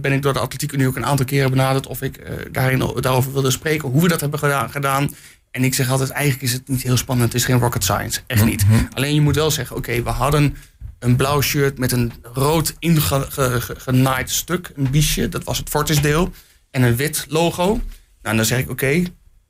ben 0.00 0.12
ik 0.12 0.22
door 0.22 0.32
de 0.32 0.38
Atletiek 0.38 0.72
Unie 0.72 0.86
ook 0.86 0.96
een 0.96 1.06
aantal 1.06 1.26
keren 1.26 1.50
benaderd 1.50 1.86
of 1.86 2.02
ik 2.02 2.20
daarin, 2.52 2.78
daarover 3.00 3.32
wilde 3.32 3.50
spreken, 3.50 3.88
hoe 3.88 4.02
we 4.02 4.08
dat 4.08 4.20
hebben 4.20 4.38
gedaan. 4.38 4.70
gedaan. 4.70 5.10
En 5.56 5.64
ik 5.64 5.74
zeg 5.74 5.90
altijd, 5.90 6.10
eigenlijk 6.10 6.42
is 6.42 6.52
het 6.52 6.68
niet 6.68 6.82
heel 6.82 6.96
spannend. 6.96 7.32
Het 7.32 7.40
is 7.40 7.46
geen 7.46 7.58
rocket 7.58 7.84
science. 7.84 8.20
Echt 8.26 8.44
niet. 8.44 8.68
Mhm. 8.68 8.84
Alleen 8.92 9.14
je 9.14 9.20
moet 9.20 9.34
wel 9.34 9.50
zeggen, 9.50 9.76
oké, 9.76 10.02
we 10.02 10.10
hadden 10.10 10.56
een 10.98 11.16
blauw 11.16 11.40
shirt 11.40 11.78
met 11.78 11.92
een 11.92 12.12
rood 12.22 12.74
ingenaaid 12.78 14.30
stuk. 14.30 14.70
Een 14.74 14.90
biesje, 14.90 15.28
dat 15.28 15.44
was 15.44 15.58
het 15.58 15.68
Fortis 15.68 16.00
deel. 16.00 16.32
En 16.70 16.82
een 16.82 16.96
wit 16.96 17.26
logo. 17.28 17.80
Nou, 18.22 18.36
dan 18.36 18.44
zeg 18.44 18.58
ik, 18.58 18.70
oké, 18.70 19.02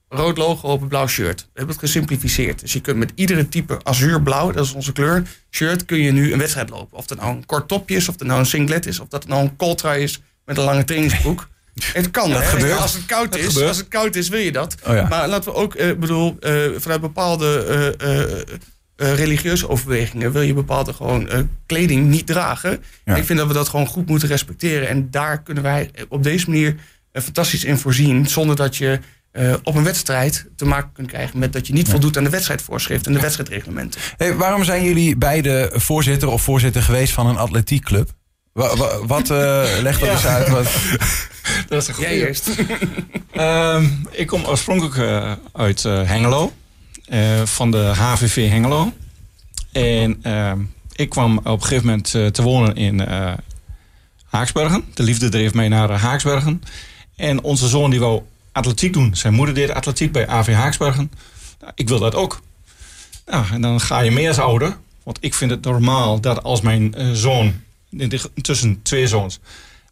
rood 0.08 0.36
logo 0.36 0.68
op 0.68 0.82
een 0.82 0.88
blauw 0.88 1.06
shirt. 1.06 1.40
We 1.40 1.48
hebben 1.52 1.74
het 1.74 1.84
gesimplificeerd. 1.84 2.60
Dus 2.60 2.72
je 2.72 2.80
kunt 2.80 2.98
met 2.98 3.12
iedere 3.14 3.48
type 3.48 3.78
azuurblauw, 3.82 4.50
dat 4.50 4.64
is 4.64 4.72
onze 4.72 4.92
kleur, 4.92 5.22
shirt, 5.50 5.84
kun 5.84 5.98
je 5.98 6.12
nu 6.12 6.32
een 6.32 6.38
wedstrijd 6.38 6.70
lopen. 6.70 6.98
Of 6.98 7.06
dat 7.06 7.18
nou 7.18 7.36
een 7.36 7.46
kort 7.46 7.68
topje 7.68 7.96
is, 7.96 8.08
of 8.08 8.16
dat 8.16 8.26
nou 8.26 8.40
een 8.40 8.46
singlet 8.46 8.86
is, 8.86 9.00
of 9.00 9.08
dat 9.08 9.26
nou 9.26 9.42
een 9.42 9.56
coltrui 9.56 10.02
is 10.02 10.20
met 10.44 10.56
een 10.56 10.64
lange 10.64 10.84
trainingsbroek. 10.84 11.48
Het 11.84 12.10
kan, 12.10 12.30
hè? 12.30 12.74
Als 12.74 12.94
het 12.94 13.06
koud 13.06 13.36
is, 13.36 13.62
als 13.62 13.76
het 13.76 13.88
koud 13.88 14.14
is, 14.14 14.28
wil 14.28 14.40
je 14.40 14.52
dat. 14.52 14.76
Oh, 14.86 15.08
maar 15.08 15.28
laten 15.28 15.52
we 15.52 15.56
ook, 15.56 15.74
uh, 15.74 15.92
bedoel, 15.92 16.36
uh, 16.40 16.64
vanuit 16.76 17.00
bepaalde 17.00 17.94
uh, 18.96 19.14
religieuze 19.14 19.68
overwegingen 19.68 20.32
wil 20.32 20.42
je 20.42 20.54
bepaalde 20.54 20.92
gewoon 20.92 21.28
kleding 21.66 22.06
niet 22.06 22.26
dragen. 22.26 22.72
Ik 23.04 23.24
vind 23.24 23.38
dat 23.38 23.48
we 23.48 23.54
dat 23.54 23.68
gewoon 23.68 23.86
goed 23.86 24.08
moeten 24.08 24.28
respecteren. 24.28 24.88
En 24.88 25.10
daar 25.10 25.42
kunnen 25.42 25.62
wij 25.62 25.90
op 26.08 26.22
deze 26.22 26.50
manier 26.50 26.76
fantastisch 27.12 27.64
in 27.64 27.78
voorzien, 27.78 28.26
zonder 28.26 28.56
dat 28.56 28.76
je 28.76 29.00
op 29.62 29.74
een 29.74 29.84
wedstrijd 29.84 30.46
te 30.56 30.64
maken 30.64 30.92
kunt 30.92 31.08
krijgen 31.08 31.38
met 31.38 31.52
dat 31.52 31.66
je 31.66 31.72
niet 31.72 31.88
voldoet 31.88 32.16
aan 32.16 32.24
de 32.24 32.30
wedstrijdvoorschriften 32.30 33.06
en 33.06 33.16
de 33.16 33.22
wedstrijdreglementen. 33.22 34.00
Hey, 34.16 34.34
waarom 34.34 34.64
zijn 34.64 34.84
jullie 34.84 35.16
beide 35.16 35.70
voorzitter 35.74 36.28
of 36.28 36.42
voorzitter 36.42 36.82
geweest 36.82 37.12
van 37.12 37.26
een 37.26 37.36
atletiekclub? 37.36 38.10
Wat, 38.56 39.02
wat 39.06 39.30
uh, 39.30 39.64
leg 39.80 39.98
dat 39.98 40.08
eens 40.08 40.26
uit. 40.26 40.48
Wat... 40.48 40.68
Dat 41.68 41.82
is 41.82 41.88
een 41.88 41.94
goede. 41.94 42.10
Jij 42.10 42.26
eerst. 42.26 42.48
Ehm, 43.32 43.86
ik 44.10 44.26
kom 44.26 44.44
oorspronkelijk 44.44 44.96
uh, 44.96 45.32
uit 45.52 45.84
uh, 45.84 46.02
Hengelo. 46.02 46.52
van 47.44 47.70
de 47.70 47.78
HVV 47.78 48.48
Hengelo. 48.48 48.92
En 49.72 50.18
ehm, 50.22 50.60
ik 50.92 51.08
kwam 51.08 51.38
op 51.38 51.46
een 51.46 51.62
gegeven 51.62 51.84
moment 51.86 52.10
te 52.10 52.42
wonen 52.42 52.76
in 52.76 53.00
Haaksbergen. 54.24 54.84
De 54.94 55.02
liefde 55.02 55.28
dreef 55.28 55.54
mij 55.54 55.68
naar 55.68 55.90
Haaksbergen. 55.90 56.62
En 57.16 57.42
onze 57.42 57.68
zoon 57.68 57.90
die 57.90 58.00
wou 58.00 58.22
atletiek 58.52 58.92
doen. 58.92 59.16
Zijn 59.16 59.34
moeder 59.34 59.54
deed 59.54 59.70
atletiek 59.70 60.12
bij 60.12 60.28
AV 60.28 60.52
Haaksbergen. 60.52 61.10
Nou, 61.60 61.72
ik 61.74 61.88
wil 61.88 61.98
dat 61.98 62.14
ook. 62.14 62.40
Nou, 63.26 63.44
en 63.52 63.60
dan 63.60 63.80
ga 63.80 64.00
je 64.00 64.10
meer 64.10 64.28
als 64.28 64.38
ouder. 64.38 64.76
Want 65.02 65.18
ik 65.20 65.34
vind 65.34 65.50
het 65.50 65.64
normaal 65.64 66.20
dat 66.20 66.42
als 66.42 66.60
mijn 66.60 66.94
zoon 67.12 67.64
tussen 68.42 68.82
twee 68.82 69.06
zoons, 69.06 69.40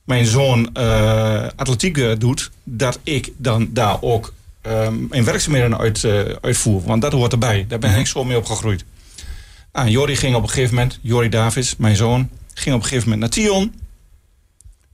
mijn 0.05 0.27
zoon 0.27 0.71
uh, 0.79 1.47
atletiek 1.57 1.99
eh, 1.99 2.11
doet, 2.19 2.51
dat 2.65 2.99
ik 3.03 3.33
dan 3.37 3.69
daar 3.71 4.03
ook 4.03 4.33
um, 4.67 5.07
mijn 5.11 5.25
werkzaamheden 5.25 5.79
uit, 5.79 6.03
uh, 6.03 6.21
uitvoer. 6.41 6.83
Want 6.83 7.03
dat 7.03 7.13
hoort 7.13 7.33
erbij. 7.33 7.65
Daar 7.69 7.79
ben 7.79 7.91
mhm. 7.91 7.99
ik 7.99 8.07
zo 8.07 8.25
mee 8.25 8.37
opgegroeid. 8.37 8.85
Nou, 9.73 9.89
Jori 9.89 10.17
ging 10.17 10.35
op 10.35 10.43
een 10.43 10.49
gegeven 10.49 10.75
moment, 10.75 10.99
Jori 11.03 11.29
Davis, 11.29 11.77
mijn 11.77 11.97
zoon, 11.97 12.29
ging 12.55 12.75
op 12.75 12.83
een 12.83 12.89
gegeven 12.89 13.11
moment 13.11 13.21
naar 13.21 13.45
Tion. 13.45 13.75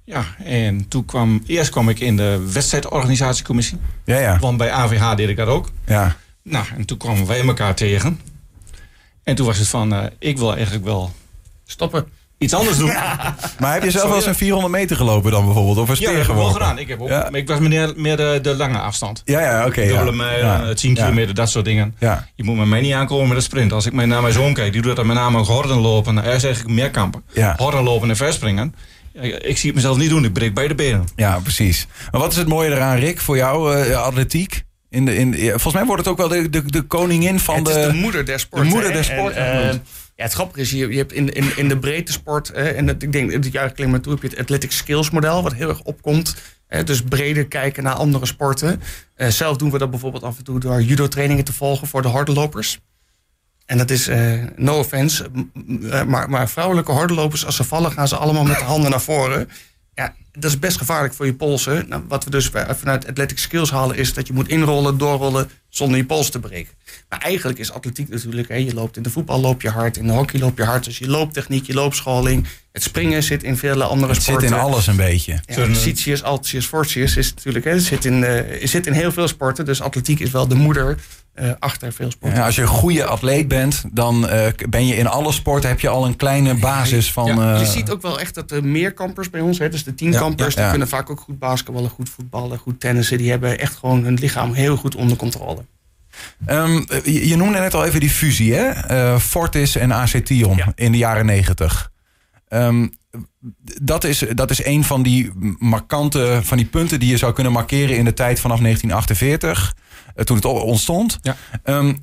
Ja, 0.05 0.25
en 0.45 0.89
toen 0.89 1.05
kwam, 1.05 1.43
eerst 1.47 1.71
kwam 1.71 1.89
ik 1.89 2.01
in 2.01 2.17
de 2.17 2.49
wedstrijdorganisatiecommissie. 2.53 3.79
Ja, 4.05 4.19
ja. 4.19 4.39
Want 4.39 4.59
bij 4.59 4.71
AVH 4.71 5.15
deed 5.15 5.29
ik 5.29 5.37
dat 5.37 5.49
ook. 5.49 5.71
Ja. 5.87 6.17
Nou, 6.43 6.65
en 6.77 6.85
toen 6.85 6.97
kwamen 6.97 7.27
wij 7.27 7.41
elkaar 7.41 7.75
tegen. 7.75 8.21
En 9.23 9.35
toen 9.35 9.47
was 9.47 9.59
het 9.59 9.69
van, 9.69 9.93
uh, 9.93 10.05
ik 10.19 10.39
wil 10.39 10.55
eigenlijk 10.55 10.85
wel 10.85 11.13
stoppen 11.65 12.09
iets 12.41 12.55
anders 12.55 12.77
doen. 12.77 12.93
Maar 13.61 13.73
heb 13.73 13.83
je 13.83 13.91
zelf 13.91 14.07
wel 14.07 14.17
eens 14.17 14.27
een 14.27 14.35
400 14.35 14.73
meter 14.73 14.97
gelopen 14.97 15.31
dan 15.31 15.45
bijvoorbeeld? 15.45 15.79
Of 15.79 15.89
een 15.89 15.97
speer 15.97 16.11
ja, 16.11 16.17
dat 16.17 16.27
heb 16.27 16.37
ik 16.37 16.43
wel 16.43 16.51
gedaan. 16.51 16.79
Ik, 16.79 16.89
heb 16.89 17.01
ook, 17.01 17.09
ja. 17.09 17.33
ik 17.33 17.49
was 17.49 17.59
meer, 17.59 17.93
meer 17.97 18.17
de, 18.17 18.39
de 18.43 18.57
lange 18.57 18.79
afstand. 18.79 19.23
Ja, 19.25 19.41
ja, 19.41 19.59
oké. 19.59 19.69
Okay, 19.69 19.87
Dubbele 19.87 20.13
mijl, 20.13 20.75
10 20.75 20.95
kilometer, 20.95 21.35
dat 21.35 21.51
soort 21.51 21.65
dingen. 21.65 21.95
Je 22.35 22.45
moet 22.45 22.57
met 22.57 22.67
mij 22.67 22.81
niet 22.81 22.93
aankomen 22.93 23.29
met 23.29 23.37
een 23.37 23.43
sprint. 23.43 23.73
Als 23.73 23.87
ik 23.87 23.93
naar 23.93 24.23
mijn 24.23 24.33
zoon 24.33 24.55
kijk, 24.55 24.73
die 24.73 24.83
doet 24.83 24.97
dat 24.97 25.05
met 25.05 25.17
name 25.17 25.39
horden 25.39 25.77
lopen. 25.77 26.17
Er 26.25 26.35
is 26.35 26.45
eigenlijk 26.45 26.75
meer 26.75 26.91
kampen. 26.91 27.23
Horden 27.57 27.83
lopen 27.83 28.09
en 28.09 28.17
verspringen. 28.17 28.75
Ik 29.41 29.59
zie 29.59 29.67
het 29.67 29.75
mezelf 29.75 29.97
niet 29.97 30.11
doen. 30.11 30.25
Ik 30.25 30.33
breek 30.33 30.55
beide 30.55 30.75
benen. 30.75 31.05
Ja, 31.17 31.39
precies. 31.39 31.87
Maar 32.11 32.21
wat 32.21 32.31
is 32.31 32.37
het 32.37 32.49
mooie 32.49 32.71
eraan, 32.71 32.99
Rick, 32.99 33.21
voor 33.21 33.37
jou, 33.37 33.77
uh, 33.77 33.97
atletiek? 33.97 34.65
In 34.91 35.05
de, 35.05 35.17
in, 35.17 35.35
volgens 35.35 35.75
mij 35.75 35.85
wordt 35.85 36.05
het 36.05 36.11
ook 36.11 36.19
wel 36.19 36.29
de, 36.29 36.51
de, 36.51 36.63
de 36.67 36.83
koningin 36.83 37.39
van 37.39 37.55
het 37.55 37.65
de... 37.65 37.71
Het 37.71 37.87
is 37.87 37.93
de 37.93 37.99
moeder 37.99 38.25
der 38.25 38.41
sport. 38.41 38.63
De 38.63 38.69
moeder 38.69 38.93
der 38.93 39.05
sport. 39.05 39.35
Ja, 40.21 40.27
het 40.27 40.35
grappige 40.35 40.61
is, 40.61 40.71
je, 40.71 40.89
je 40.89 40.97
hebt 40.97 41.13
in, 41.13 41.33
in, 41.33 41.57
in 41.57 41.69
de 41.69 41.79
breedte 41.79 42.13
sport, 42.13 42.51
en 42.51 42.87
dat, 42.87 43.03
ik 43.03 43.13
denk, 43.13 43.43
dit 43.43 43.53
jaar 43.53 43.73
klinkt 43.73 43.93
maar 43.93 44.01
toe, 44.01 44.13
heb 44.13 44.23
je 44.23 44.29
het 44.29 44.39
athletic 44.39 44.73
skills 44.73 45.11
model, 45.11 45.43
wat 45.43 45.55
heel 45.55 45.69
erg 45.69 45.83
opkomt. 45.83 46.35
dus 46.85 47.03
breder 47.03 47.47
kijken 47.47 47.83
naar 47.83 47.95
andere 47.95 48.27
sporten. 48.27 48.83
Uh, 49.17 49.29
zelf 49.29 49.57
doen 49.57 49.71
we 49.71 49.79
dat 49.79 49.91
bijvoorbeeld 49.91 50.23
af 50.23 50.39
en 50.39 50.45
toe 50.45 50.61
door 50.61 50.83
judo 50.83 51.09
trainingen 51.09 51.45
te 51.45 51.53
volgen 51.53 51.89
voor 51.89 52.03
de 52.03 52.09
hordelopers. 52.09 52.79
En 53.67 53.79
dat 53.79 53.91
is, 53.91 54.09
uh, 54.09 54.45
no 54.57 54.79
offense, 54.79 55.31
maar, 56.07 56.31
maar 56.31 56.49
vrouwelijke 56.49 56.93
hordelopers, 56.93 57.47
als 57.47 57.57
ze 57.57 57.65
vallen, 57.65 57.93
gaan 57.93 58.09
ze 58.09 58.17
allemaal 58.17 58.45
met 58.45 58.59
de 58.59 58.65
handen 58.65 58.91
naar 58.91 59.01
voren. 59.01 59.49
Ja, 59.95 60.15
dat 60.33 60.51
is 60.51 60.59
best 60.59 60.77
gevaarlijk 60.77 61.15
voor 61.15 61.27
je 61.27 61.35
polsen. 61.35 61.89
Nou, 61.89 62.03
wat 62.09 62.25
we 62.25 62.31
dus 62.31 62.51
vanuit 62.69 63.09
athletic 63.09 63.39
skills 63.39 63.71
halen 63.71 63.97
is 63.97 64.15
dat 64.15 64.27
je 64.27 64.33
moet 64.33 64.49
inrollen, 64.49 64.99
doorrollen 64.99 65.51
zonder 65.69 65.97
je 65.97 66.05
pols 66.05 66.31
te 66.31 66.39
breken. 66.39 66.73
Maar 67.09 67.19
eigenlijk 67.19 67.59
is 67.59 67.73
atletiek 67.73 68.09
natuurlijk, 68.09 68.49
hè, 68.49 68.55
je 68.55 68.75
loopt 68.75 68.97
in 68.97 69.03
de 69.03 69.11
voetbal 69.11 69.41
loop 69.41 69.63
je 69.63 69.71
hard, 69.71 69.97
in 69.97 70.07
de 70.07 70.13
hockey 70.13 70.41
loop 70.41 70.59
je 70.59 70.65
hard. 70.65 70.85
Dus 70.85 70.99
je 70.99 71.09
looptechniek, 71.09 71.67
je 71.67 71.75
loopscholing, 71.75 72.47
het 72.73 72.83
springen 72.83 73.23
zit 73.23 73.43
in 73.43 73.57
vele 73.57 73.85
andere 73.85 74.13
het 74.13 74.23
sporten. 74.23 74.45
Het 74.45 74.53
zit 74.53 74.63
in 74.63 74.73
alles 74.73 74.87
een 74.87 74.97
beetje. 74.97 75.41
Ja, 75.45 75.75
Citius, 75.75 76.23
Altius, 76.23 76.67
Fortius 76.67 77.17
is 77.17 77.35
natuurlijk, 77.35 77.65
hè, 77.65 77.71
het 77.71 77.83
zit 77.83 78.05
in, 78.05 78.23
uh, 78.23 78.67
zit 78.67 78.87
in 78.87 78.93
heel 78.93 79.13
veel 79.13 79.29
sporten. 79.29 79.65
Dus 79.65 79.81
atletiek 79.81 80.21
is 80.21 80.31
wel 80.31 80.49
de 80.49 80.55
moeder 80.55 80.99
uh, 81.41 81.51
achter 81.59 81.93
veel 81.93 82.11
sporten. 82.11 82.39
Ja, 82.39 82.45
als 82.45 82.55
je 82.55 82.63
een 82.63 82.69
goede 82.69 83.05
atleet 83.05 83.49
bent, 83.49 83.85
dan 83.93 84.25
uh, 84.25 84.47
ben 84.69 84.87
je 84.87 84.95
in 84.95 85.07
alle 85.07 85.33
sporten 85.33 85.69
heb 85.69 85.81
je 85.81 85.89
al 85.89 86.07
een 86.07 86.17
kleine 86.17 86.55
basis 86.55 87.13
van. 87.13 87.27
Ja, 87.27 87.59
je 87.59 87.67
ziet 87.67 87.91
ook 87.91 88.03
wel 88.03 88.21
echt 88.21 88.35
dat 88.35 88.49
de 88.49 88.63
meerkampers 88.63 89.31
bij 89.31 89.41
ons, 89.41 89.59
hè, 89.59 89.69
dus 89.69 89.85
de 89.85 89.95
tienkampers, 89.95 90.55
die 90.55 90.71
kunnen 90.71 90.89
vaak 90.89 91.11
ook 91.11 91.21
goed 91.21 91.39
basketballen, 91.39 91.91
goed 91.91 92.09
voetballen, 92.09 92.59
goed 92.59 92.81
tennissen. 92.81 93.19
Die 93.19 93.31
hebben 93.31 93.59
echt 93.59 93.77
gewoon 93.77 94.05
hun 94.05 94.15
lichaam 94.15 94.53
heel 94.53 94.77
goed 94.77 94.95
onder 94.95 95.17
controle. 95.17 95.65
Um, 96.49 96.87
je, 97.05 97.37
noemde 97.37 97.59
net 97.59 97.75
al 97.75 97.85
even 97.85 98.01
die 98.01 98.11
fusie, 98.11 98.55
hè? 98.55 99.21
Fortis 99.21 99.77
en 99.77 99.93
AC 99.93 100.09
Tion 100.09 100.61
in 100.75 100.93
de 100.93 100.99
jaren 100.99 101.27
negentig. 101.27 101.91
Um, 102.53 102.93
dat, 103.83 104.05
is, 104.05 104.25
dat 104.35 104.51
is 104.51 104.65
een 104.65 104.85
van 104.85 105.03
die 105.03 105.33
markante 105.59 106.41
van 106.43 106.57
die 106.57 106.67
punten 106.67 107.01
die 107.01 107.11
je 107.11 107.17
zou 107.17 107.33
kunnen 107.33 107.53
markeren 107.53 107.97
in 107.97 108.05
de 108.05 108.15
tijd 108.15 108.41
vanaf 108.41 108.61
1948. 108.61 109.75
Eh, 110.15 110.25
toen 110.25 110.37
het 110.37 110.45
ontstond. 110.45 111.19
Ja. 111.23 111.37
Um, 111.65 111.99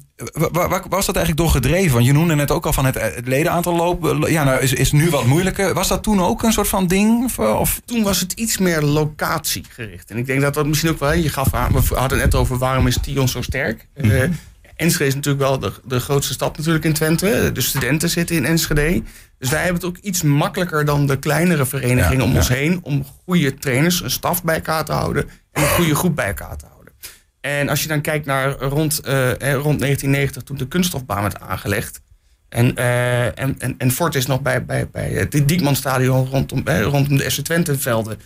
waar, 0.51 0.69
waar, 0.69 0.83
was 0.89 1.05
dat 1.05 1.15
eigenlijk 1.15 1.37
door 1.37 1.55
gedreven? 1.61 1.93
Want 1.93 2.05
je 2.05 2.13
noemde 2.13 2.35
net 2.35 2.51
ook 2.51 2.65
al 2.65 2.73
van 2.73 2.85
het, 2.85 3.01
het 3.01 3.27
ledenaantal 3.27 3.75
lopen. 3.75 4.31
Ja, 4.31 4.43
nou 4.43 4.61
is, 4.61 4.73
is 4.73 4.91
nu 4.91 5.09
wat 5.09 5.25
moeilijker. 5.25 5.73
Was 5.73 5.87
dat 5.87 6.03
toen 6.03 6.21
ook 6.21 6.43
een 6.43 6.53
soort 6.53 6.67
van 6.67 6.87
ding? 6.87 7.37
Of? 7.37 7.81
Toen 7.85 8.03
was 8.03 8.19
het 8.19 8.31
iets 8.31 8.57
meer 8.57 8.81
locatiegericht. 8.81 10.11
En 10.11 10.17
ik 10.17 10.25
denk 10.25 10.41
dat 10.41 10.53
dat 10.53 10.65
misschien 10.65 10.89
ook 10.89 10.99
wel. 10.99 11.13
Je 11.13 11.29
gaf 11.29 11.53
aan, 11.53 11.71
we 11.71 11.95
hadden 11.95 12.19
het 12.19 12.31
net 12.31 12.35
over 12.35 12.57
waarom 12.57 12.87
is 12.87 12.97
Tion 13.01 13.27
zo 13.27 13.41
sterk. 13.41 13.87
Mm 13.95 14.09
-hmm. 14.09 14.19
uh, 14.19 14.29
Enschede 14.77 15.05
is 15.05 15.15
natuurlijk 15.15 15.43
wel 15.43 15.60
de, 15.60 15.72
de 15.84 16.00
grootste 16.00 16.34
stad 16.34 16.57
natuurlijk 16.57 16.86
in 16.86 16.93
Twente. 16.93 17.51
De 17.53 17.62
studenten 17.62 18.10
zitten 18.10 18.36
in 18.36 18.46
Enschede. 18.46 19.03
Dus 19.38 19.50
wij 19.50 19.63
hebben 19.63 19.81
het 19.81 19.89
ook 19.89 19.98
iets 19.98 20.22
makkelijker 20.22 20.86
dan 20.86 21.07
de 21.07 21.19
kleinere 21.19 21.65
verenigingen 21.65 22.25
om 22.25 22.36
ons 22.36 22.48
heen. 22.48 22.79
Om 22.84 23.05
goede 23.25 23.53
trainers, 23.53 24.03
een 24.03 24.12
staf 24.12 24.43
bij 24.43 24.55
elkaar 24.55 24.86
te 24.86 24.91
houden. 24.91 25.29
En 25.51 25.62
een 25.62 25.69
goede 25.69 25.96
groep 25.96 26.15
bij 26.15 26.27
elkaar 26.27 26.57
te 26.57 26.65
houden. 26.65 26.93
En 27.41 27.69
als 27.69 27.81
je 27.81 27.88
dan 27.88 28.01
kijkt 28.01 28.25
naar 28.25 28.51
rond, 28.51 29.01
uh, 29.07 29.31
rond 29.39 29.79
1990, 29.79 30.43
toen 30.43 30.57
de 30.57 30.67
kunststofbaan 30.67 31.22
werd 31.22 31.39
aangelegd. 31.39 32.01
En, 32.50 32.79
uh, 32.79 33.25
en, 33.25 33.55
en, 33.60 33.75
en 33.77 33.91
Fort 33.91 34.15
is 34.15 34.25
nog 34.25 34.41
bij, 34.41 34.65
bij, 34.65 34.89
bij 34.89 35.10
het 35.10 35.48
Diekmanstadion 35.48 36.27
rondom, 36.27 36.67
rondom 36.67 37.17
de 37.17 37.31
FC 37.31 37.39
Twente 37.39 37.79
velden 37.79 38.19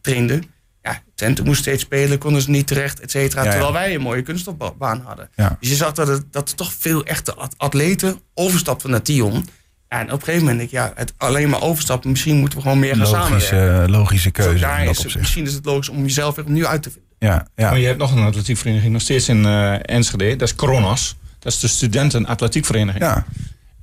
trainde. 0.00 0.40
Ja, 0.82 1.02
Twente 1.14 1.42
moest 1.42 1.60
steeds 1.60 1.82
spelen, 1.82 2.18
konden 2.18 2.42
ze 2.42 2.50
niet 2.50 2.66
terecht, 2.66 3.00
et 3.00 3.10
cetera. 3.10 3.42
terwijl 3.42 3.72
wij 3.72 3.94
een 3.94 4.00
mooie 4.00 4.22
kunststofbaan 4.22 5.02
hadden. 5.04 5.30
Dus 5.60 5.68
je 5.68 5.74
zag 5.74 5.92
dat, 5.92 6.08
het, 6.08 6.24
dat 6.30 6.50
er 6.50 6.56
toch 6.56 6.72
veel 6.78 7.04
echte 7.04 7.34
atleten 7.56 8.20
overstapten 8.34 8.90
naar 8.90 9.02
Tion. 9.02 9.48
en 9.88 10.04
op 10.04 10.12
een 10.12 10.18
gegeven 10.18 10.40
moment 10.40 10.58
denk 10.58 10.70
ik, 10.70 10.76
ja, 10.76 10.92
het 10.94 11.12
alleen 11.16 11.48
maar 11.48 11.62
overstappen, 11.62 12.10
misschien 12.10 12.36
moeten 12.36 12.58
we 12.58 12.64
gewoon 12.64 12.78
meer 12.78 12.96
gaan 12.96 13.08
logische, 13.08 13.48
samenwerken. 13.48 13.90
Logische 13.90 14.30
keuze. 14.30 14.58
daar 14.58 14.84
is, 14.84 15.16
misschien 15.16 15.46
is 15.46 15.54
het 15.54 15.64
logisch 15.64 15.88
om 15.88 16.02
jezelf 16.02 16.34
weer 16.34 16.44
opnieuw 16.44 16.66
uit 16.66 16.82
te 16.82 16.90
vinden. 16.90 17.10
Ja, 17.18 17.46
ja. 17.56 17.70
Maar 17.70 17.78
je 17.78 17.86
hebt 17.86 17.98
nog 17.98 18.12
een 18.12 18.22
atletiekvereniging, 18.22 18.92
nog 18.92 19.02
steeds 19.02 19.28
in 19.28 19.44
uh, 19.44 19.74
Enschede. 19.82 20.36
Dat 20.36 20.48
is 20.48 20.54
Coronas. 20.54 21.16
Dat 21.38 21.52
is 21.52 21.60
de 21.60 21.68
studenten 21.68 22.26
atletiekvereniging. 22.26 23.04
Ja. 23.04 23.24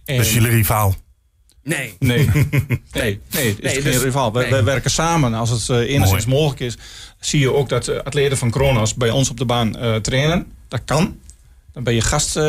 En... 0.05 0.17
Dat 0.17 0.25
is 0.25 0.33
jullie 0.33 0.49
rivaal. 0.49 0.95
Nee. 1.69 1.95
Nee, 1.99 2.29
nee, 2.91 3.19
nee, 3.31 3.47
het 3.47 3.59
is 3.59 3.61
nee, 3.61 3.81
geen 3.81 3.83
dus, 3.83 4.01
rivaal. 4.01 4.33
We, 4.33 4.63
werken 4.63 4.91
samen. 4.91 5.33
Als 5.33 5.49
het 5.49 5.67
uh, 5.67 5.93
enigszins 5.93 6.25
mogelijk 6.25 6.59
is, 6.59 6.77
zie 7.19 7.39
je 7.39 7.53
ook 7.53 7.69
dat 7.69 7.87
uh, 7.87 7.99
atleten 8.03 8.37
van 8.37 8.51
Kronos 8.51 8.93
bij 8.93 9.09
ons 9.09 9.29
op 9.29 9.37
de 9.37 9.45
baan 9.45 9.83
uh, 9.83 9.95
trainen. 9.95 10.51
Dat 10.67 10.81
kan. 10.85 11.17
Dan 11.73 11.83
ben 11.83 11.93
je 11.93 12.01
gast, 12.01 12.39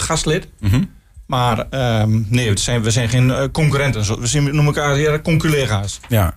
gastlid. 0.00 0.48
Mm 0.58 0.70
-hmm. 0.70 0.90
Maar 1.26 1.66
um, 2.00 2.26
nee, 2.28 2.50
we 2.50 2.58
zijn, 2.58 2.82
we 2.82 2.90
zijn 2.90 3.08
geen 3.08 3.50
concurrenten. 3.52 4.20
We 4.20 4.26
zien, 4.26 4.44
noemen 4.44 4.64
elkaar 4.64 4.94
hier 4.94 5.22
conculega's. 5.22 6.00
Ja. 6.08 6.34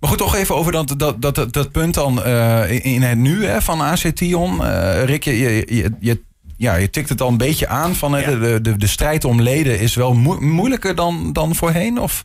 Maar 0.00 0.10
goed, 0.10 0.18
toch 0.18 0.34
even 0.34 0.54
over 0.54 0.72
dat, 0.72 0.94
dat, 0.96 1.22
dat, 1.22 1.52
dat, 1.52 1.70
punt 1.70 1.94
dan 1.94 2.24
in, 2.66 2.82
in 2.82 3.02
het 3.02 3.18
nu 3.18 3.44
hè, 3.44 3.62
van 3.62 3.80
AC 3.80 3.98
Tion. 3.98 4.62
Rick, 5.04 5.24
je, 5.24 5.38
je, 5.38 5.92
je, 6.00 6.22
ja, 6.62 6.74
je 6.74 6.90
tikt 6.90 7.08
het 7.08 7.20
al 7.20 7.28
een 7.28 7.36
beetje 7.36 7.68
aan 7.68 7.94
van 7.94 8.20
ja. 8.20 8.30
de, 8.30 8.60
de, 8.60 8.76
de 8.76 8.86
strijd 8.86 9.24
om 9.24 9.40
leden 9.40 9.78
is 9.78 9.94
wel 9.94 10.14
moeilijker 10.40 10.94
dan, 10.94 11.32
dan 11.32 11.54
voorheen? 11.54 11.98
Of? 11.98 12.24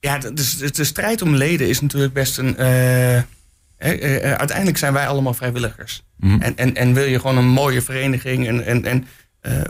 Ja, 0.00 0.18
de, 0.18 0.32
de, 0.34 0.70
de 0.70 0.84
strijd 0.84 1.22
om 1.22 1.34
leden 1.34 1.68
is 1.68 1.80
natuurlijk 1.80 2.12
best 2.12 2.38
een. 2.38 2.56
Uh, 2.58 3.16
uh, 3.16 3.22
uiteindelijk 4.32 4.78
zijn 4.78 4.92
wij 4.92 5.06
allemaal 5.06 5.34
vrijwilligers. 5.34 6.02
Mhm. 6.16 6.40
En, 6.40 6.56
en, 6.56 6.74
en 6.74 6.94
wil 6.94 7.04
je 7.04 7.20
gewoon 7.20 7.36
een 7.36 7.48
mooie 7.48 7.82
vereniging 7.82 8.46
en, 8.46 8.64
en, 8.64 8.84
en 8.84 9.06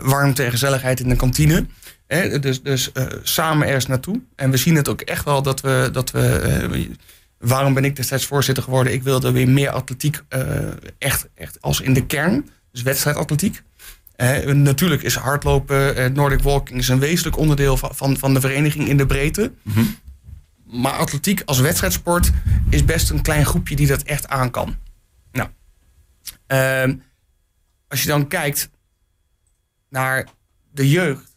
warmte 0.01 0.43
en 0.43 0.51
gezelligheid 0.51 0.99
in 0.99 1.09
de 1.09 1.15
kantine. 1.15 1.65
Hè? 2.07 2.39
Dus, 2.39 2.61
dus 2.61 2.91
samen 3.23 3.67
ergens 3.67 3.85
naartoe. 3.85 4.21
En 4.35 4.51
we 4.51 4.57
zien 4.57 4.75
het 4.75 4.89
ook 4.89 5.01
echt 5.01 5.25
wel 5.25 5.41
dat 5.41 5.61
we. 5.61 5.89
Dat 5.91 6.11
we 6.11 6.89
waarom 7.37 7.73
ben 7.73 7.85
ik 7.85 7.95
destijds 7.95 8.25
voorzitter 8.25 8.63
geworden? 8.63 8.93
Ik 8.93 9.03
wilde 9.03 9.31
weer 9.31 9.49
meer 9.49 9.69
atletiek, 9.69 10.21
echt, 10.97 11.27
echt 11.35 11.61
als 11.61 11.81
in 11.81 11.93
de 11.93 12.05
kern. 12.05 12.49
Dus 12.71 12.81
wedstrijdatletiek 12.81 13.63
natuurlijk 14.53 15.01
is 15.01 15.15
hardlopen, 15.15 15.99
uh, 15.99 16.05
Nordic 16.05 16.41
walking 16.41 16.79
is 16.79 16.87
een 16.87 16.99
wezenlijk 16.99 17.37
onderdeel 17.37 17.77
van, 17.77 17.95
van, 17.95 18.17
van 18.17 18.33
de 18.33 18.39
vereniging 18.39 18.87
in 18.87 18.97
de 18.97 19.05
breedte. 19.05 19.51
Mhm. 19.61 19.83
Maar 20.63 20.91
atletiek 20.91 21.41
als 21.45 21.59
wedstrijdsport 21.59 22.31
is 22.69 22.85
best 22.85 23.09
een 23.09 23.21
klein 23.21 23.45
groepje 23.45 23.75
die 23.75 23.87
dat 23.87 24.03
echt 24.03 24.27
aan 24.27 24.51
kan. 24.51 24.75
Nou, 25.31 25.49
ehm, 26.47 26.95
als 27.87 28.01
je 28.01 28.07
dan 28.07 28.27
kijkt 28.27 28.69
naar 29.89 30.27
de 30.71 30.89
jeugd, 30.89 31.35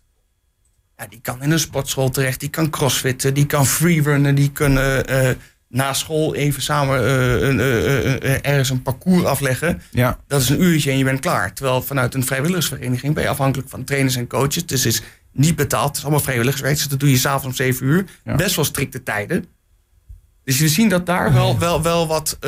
ja, 0.96 1.06
die 1.06 1.20
kan 1.20 1.42
in 1.42 1.50
een 1.50 1.58
sportschool 1.58 2.10
terecht, 2.10 2.40
die 2.40 2.48
kan 2.48 2.70
crossfitten, 2.70 3.34
die 3.34 3.46
kan 3.46 3.66
freerunnen, 3.66 4.34
die 4.34 4.52
kunnen 4.52 5.10
uh, 5.10 5.30
na 5.76 5.92
school 5.92 6.34
even 6.34 6.62
samen 6.62 7.00
uh, 7.00 8.46
ergens 8.46 8.70
een 8.70 8.82
parcours 8.82 9.24
afleggen. 9.24 9.82
Ja. 9.90 10.18
Dat 10.26 10.40
is 10.40 10.48
een 10.48 10.62
uurtje 10.62 10.90
en 10.90 10.98
je 10.98 11.04
bent 11.04 11.20
klaar. 11.20 11.52
Terwijl 11.52 11.82
vanuit 11.82 12.14
een 12.14 12.24
vrijwilligersvereniging 12.24 13.14
ben 13.14 13.22
je 13.22 13.28
afhankelijk 13.28 13.68
van 13.68 13.84
trainers 13.84 14.16
en 14.16 14.26
coaches. 14.26 14.66
Dus 14.66 14.86
is 14.86 15.02
niet 15.32 15.56
betaald. 15.56 15.88
Het 15.88 15.96
is 15.96 16.02
allemaal 16.02 16.20
vrijwilligerswerk. 16.20 16.74
Dus 16.74 16.88
dat 16.88 17.00
doe 17.00 17.10
je 17.10 17.16
s'avonds 17.16 17.46
om 17.46 17.54
7 17.54 17.86
uur. 17.86 18.04
Best 18.36 18.56
wel 18.56 18.64
strikte 18.64 19.02
tijden. 19.02 19.44
Dus 20.44 20.58
we 20.58 20.68
zien 20.68 20.88
dat 20.88 21.06
daar 21.06 21.32
wel, 21.32 21.58
wel, 21.58 21.82
wel 21.82 22.06
wat. 22.06 22.38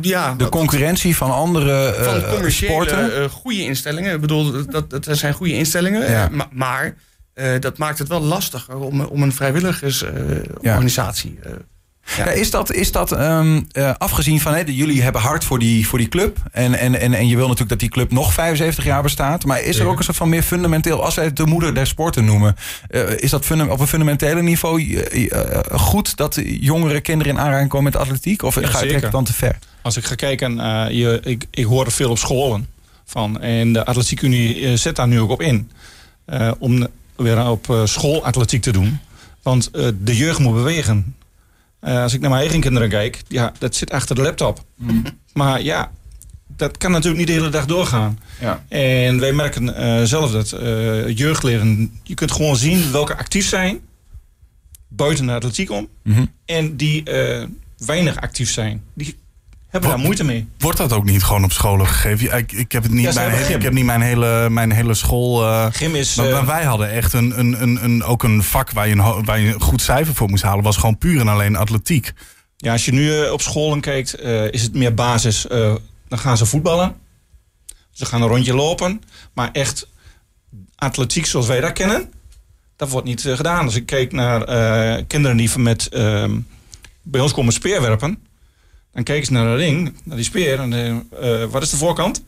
ja, 0.00 0.34
de 0.34 0.48
concurrentie 0.48 1.16
van 1.16 1.30
andere 1.30 1.96
uh, 1.98 2.04
van 2.04 2.30
commerciële 2.30 2.72
sporten. 2.72 3.30
goede 3.30 3.62
instellingen. 3.62 4.14
Ik 4.14 4.20
bedoel, 4.20 4.66
dat, 4.66 4.90
dat, 4.90 5.06
zijn 5.10 5.34
goede 5.34 5.54
instellingen. 5.54 6.36
maar, 6.36 6.48
maar 6.50 6.96
dat 7.60 7.78
maakt 7.78 7.98
het 7.98 8.08
wel 8.08 8.20
lastiger 8.20 8.76
om, 8.76 9.00
om 9.00 9.22
een 9.22 9.32
vrijwilligersorganisatie 9.32 11.38
ja. 11.42 11.50
Ja. 12.16 12.30
is 12.30 12.50
dat, 12.50 12.72
is 12.72 12.92
dat 12.92 13.12
um, 13.20 13.66
uh, 13.72 13.94
afgezien 13.98 14.40
van, 14.40 14.54
hè, 14.54 14.62
jullie 14.66 15.02
hebben 15.02 15.20
hard 15.20 15.44
voor 15.44 15.58
die, 15.58 15.86
voor 15.86 15.98
die 15.98 16.08
club. 16.08 16.38
En, 16.52 16.74
en, 16.74 17.00
en, 17.00 17.14
en 17.14 17.28
je 17.28 17.36
wil 17.36 17.44
natuurlijk 17.44 17.70
dat 17.70 17.78
die 17.78 17.88
club 17.88 18.12
nog 18.12 18.32
75 18.32 18.84
jaar 18.84 19.02
bestaat. 19.02 19.44
Maar 19.44 19.62
is 19.62 19.78
er 19.78 19.86
ook 19.86 19.98
een 19.98 20.04
soort 20.04 20.16
van 20.16 20.28
meer 20.28 20.42
fundamenteel, 20.42 21.04
als 21.04 21.14
wij 21.14 21.24
het 21.24 21.36
de 21.36 21.46
moeder 21.46 21.74
der 21.74 21.86
sporten 21.86 22.24
noemen, 22.24 22.56
uh, 22.90 23.10
is 23.16 23.30
dat 23.30 23.50
op 23.50 23.80
een 23.80 23.86
fundamentele 23.86 24.42
niveau 24.42 24.82
uh, 24.82 25.32
goed 25.72 26.16
dat 26.16 26.40
jongere 26.44 27.00
kinderen 27.00 27.32
in 27.32 27.40
aanraking 27.40 27.68
komen 27.68 27.92
met 27.92 28.02
atletiek? 28.02 28.42
Of 28.42 28.60
ja, 28.60 28.66
ga 28.66 28.84
je 28.84 28.94
het 28.94 29.12
dan 29.12 29.24
te 29.24 29.32
ver? 29.32 29.58
Als 29.82 29.96
ik 29.96 30.04
ga 30.04 30.14
kijken, 30.14 30.56
je, 30.94 31.20
ik, 31.22 31.44
ik 31.50 31.64
hoor 31.64 31.84
er 31.84 31.92
veel 31.92 32.10
op 32.10 32.18
scholen 32.18 32.68
van. 33.04 33.40
En 33.40 33.72
de 33.72 33.84
Atletiek 33.84 34.22
Unie 34.22 34.76
zet 34.76 34.96
daar 34.96 35.08
nu 35.08 35.20
ook 35.20 35.30
op 35.30 35.42
in. 35.42 35.70
om 36.58 36.86
weer 37.16 37.48
op 37.48 37.82
school 37.84 38.24
atletiek 38.24 38.62
te 38.62 38.72
doen. 38.72 38.98
Want 39.42 39.70
de 40.04 40.16
jeugd 40.16 40.38
moet 40.38 40.54
bewegen. 40.54 41.14
Uh, 41.86 42.02
als 42.02 42.14
ik 42.14 42.20
naar 42.20 42.30
mijn 42.30 42.42
eigen 42.42 42.60
kinderen 42.60 42.88
kijk, 42.88 43.22
ja, 43.28 43.52
dat 43.58 43.74
zit 43.74 43.90
achter 43.90 44.14
de 44.14 44.22
laptop. 44.22 44.64
Mm. 44.76 45.04
Maar 45.32 45.62
ja, 45.62 45.92
dat 46.56 46.76
kan 46.76 46.90
natuurlijk 46.90 47.18
niet 47.18 47.26
de 47.26 47.32
hele 47.32 47.48
dag 47.48 47.66
doorgaan. 47.66 48.18
Ja. 48.40 48.64
En 48.68 49.20
wij 49.20 49.32
merken 49.32 49.68
uh, 49.68 50.02
zelf 50.02 50.30
dat 50.30 50.52
uh, 50.52 51.16
jeugdleren, 51.16 52.00
je 52.02 52.14
kunt 52.14 52.32
gewoon 52.32 52.56
zien 52.56 52.92
welke 52.92 53.16
actief 53.16 53.46
zijn 53.48 53.80
buiten 54.88 55.26
de 55.26 55.32
atletiek 55.32 55.70
om. 55.70 55.88
Mm 56.02 56.14
-hmm. 56.14 56.32
En 56.44 56.76
die 56.76 57.02
weinig 57.76 58.16
actief 58.16 58.50
zijn. 58.50 58.82
Die 58.94 59.16
hebben 59.74 59.90
daar 59.90 60.06
moeite 60.06 60.24
mee. 60.24 60.48
Wordt 60.58 60.78
dat 60.78 60.92
ook 60.92 61.04
niet 61.04 61.22
gewoon 61.22 61.44
op 61.44 61.52
scholen 61.52 61.86
gegeven? 61.86 62.36
Ik, 62.38 62.52
ik 62.52 62.72
heb 62.72 62.82
het 62.82 62.92
niet, 62.92 63.14
mijn, 63.14 63.30
hele, 63.30 63.54
ik 63.54 63.62
heb 63.62 63.72
niet 63.72 63.84
mijn 63.84 64.00
hele, 64.00 64.50
mijn 64.50 64.72
hele 64.72 64.94
school. 64.94 65.42
Uh, 65.42 65.66
gym 65.70 65.94
is. 65.94 66.14
Maar, 66.14 66.28
uh, 66.28 66.46
wij 66.46 66.64
hadden 66.64 66.90
echt 66.90 67.12
een, 67.12 67.38
een, 67.38 67.62
een, 67.62 67.84
een, 67.84 68.04
ook 68.04 68.22
een 68.22 68.42
vak 68.42 68.70
waar 68.70 68.88
je 68.88 68.94
een, 68.94 69.24
waar 69.24 69.40
je 69.40 69.54
een 69.54 69.60
goed 69.60 69.82
cijfer 69.82 70.14
voor 70.14 70.28
moest 70.28 70.42
halen. 70.42 70.64
Was 70.64 70.76
gewoon 70.76 70.98
puur 70.98 71.20
en 71.20 71.28
alleen 71.28 71.56
atletiek. 71.56 72.12
Ja, 72.56 72.72
als 72.72 72.84
je 72.84 72.92
nu 72.92 73.08
uh, 73.08 73.32
op 73.32 73.42
scholen 73.42 73.80
kijkt, 73.80 74.20
is 74.50 74.62
het 74.62 74.74
meer 74.74 74.94
basis. 74.94 75.46
dan 76.08 76.18
gaan 76.18 76.36
ze 76.36 76.46
voetballen. 76.46 76.94
Ze 77.90 78.04
gaan 78.04 78.22
een 78.22 78.28
rondje 78.28 78.54
lopen. 78.54 79.02
Maar 79.32 79.50
echt 79.52 79.88
atletiek 80.74 81.26
zoals 81.26 81.46
wij 81.46 81.60
dat 81.60 81.72
kennen, 81.72 82.12
dat 82.76 82.88
wordt 82.88 83.06
niet 83.06 83.20
gedaan. 83.20 83.64
Als 83.64 83.74
ik 83.74 83.86
kijk 83.86 84.12
naar 84.12 84.44
kinderen 85.04 85.36
die 85.36 85.58
met 85.58 85.88
ehm, 85.88 86.38
bij 87.02 87.20
ons 87.20 87.32
komen 87.32 87.52
speerwerpen 87.52 88.18
dan 88.94 89.02
kijken 89.02 89.26
ze 89.26 89.32
naar 89.32 89.56
de 89.56 89.64
ring, 89.64 89.92
naar 90.04 90.16
die 90.16 90.24
speer. 90.24 90.60
En 90.60 90.72
uh, 91.22 91.44
wat 91.44 91.62
is 91.62 91.70
de 91.70 91.76
voorkant? 91.76 92.24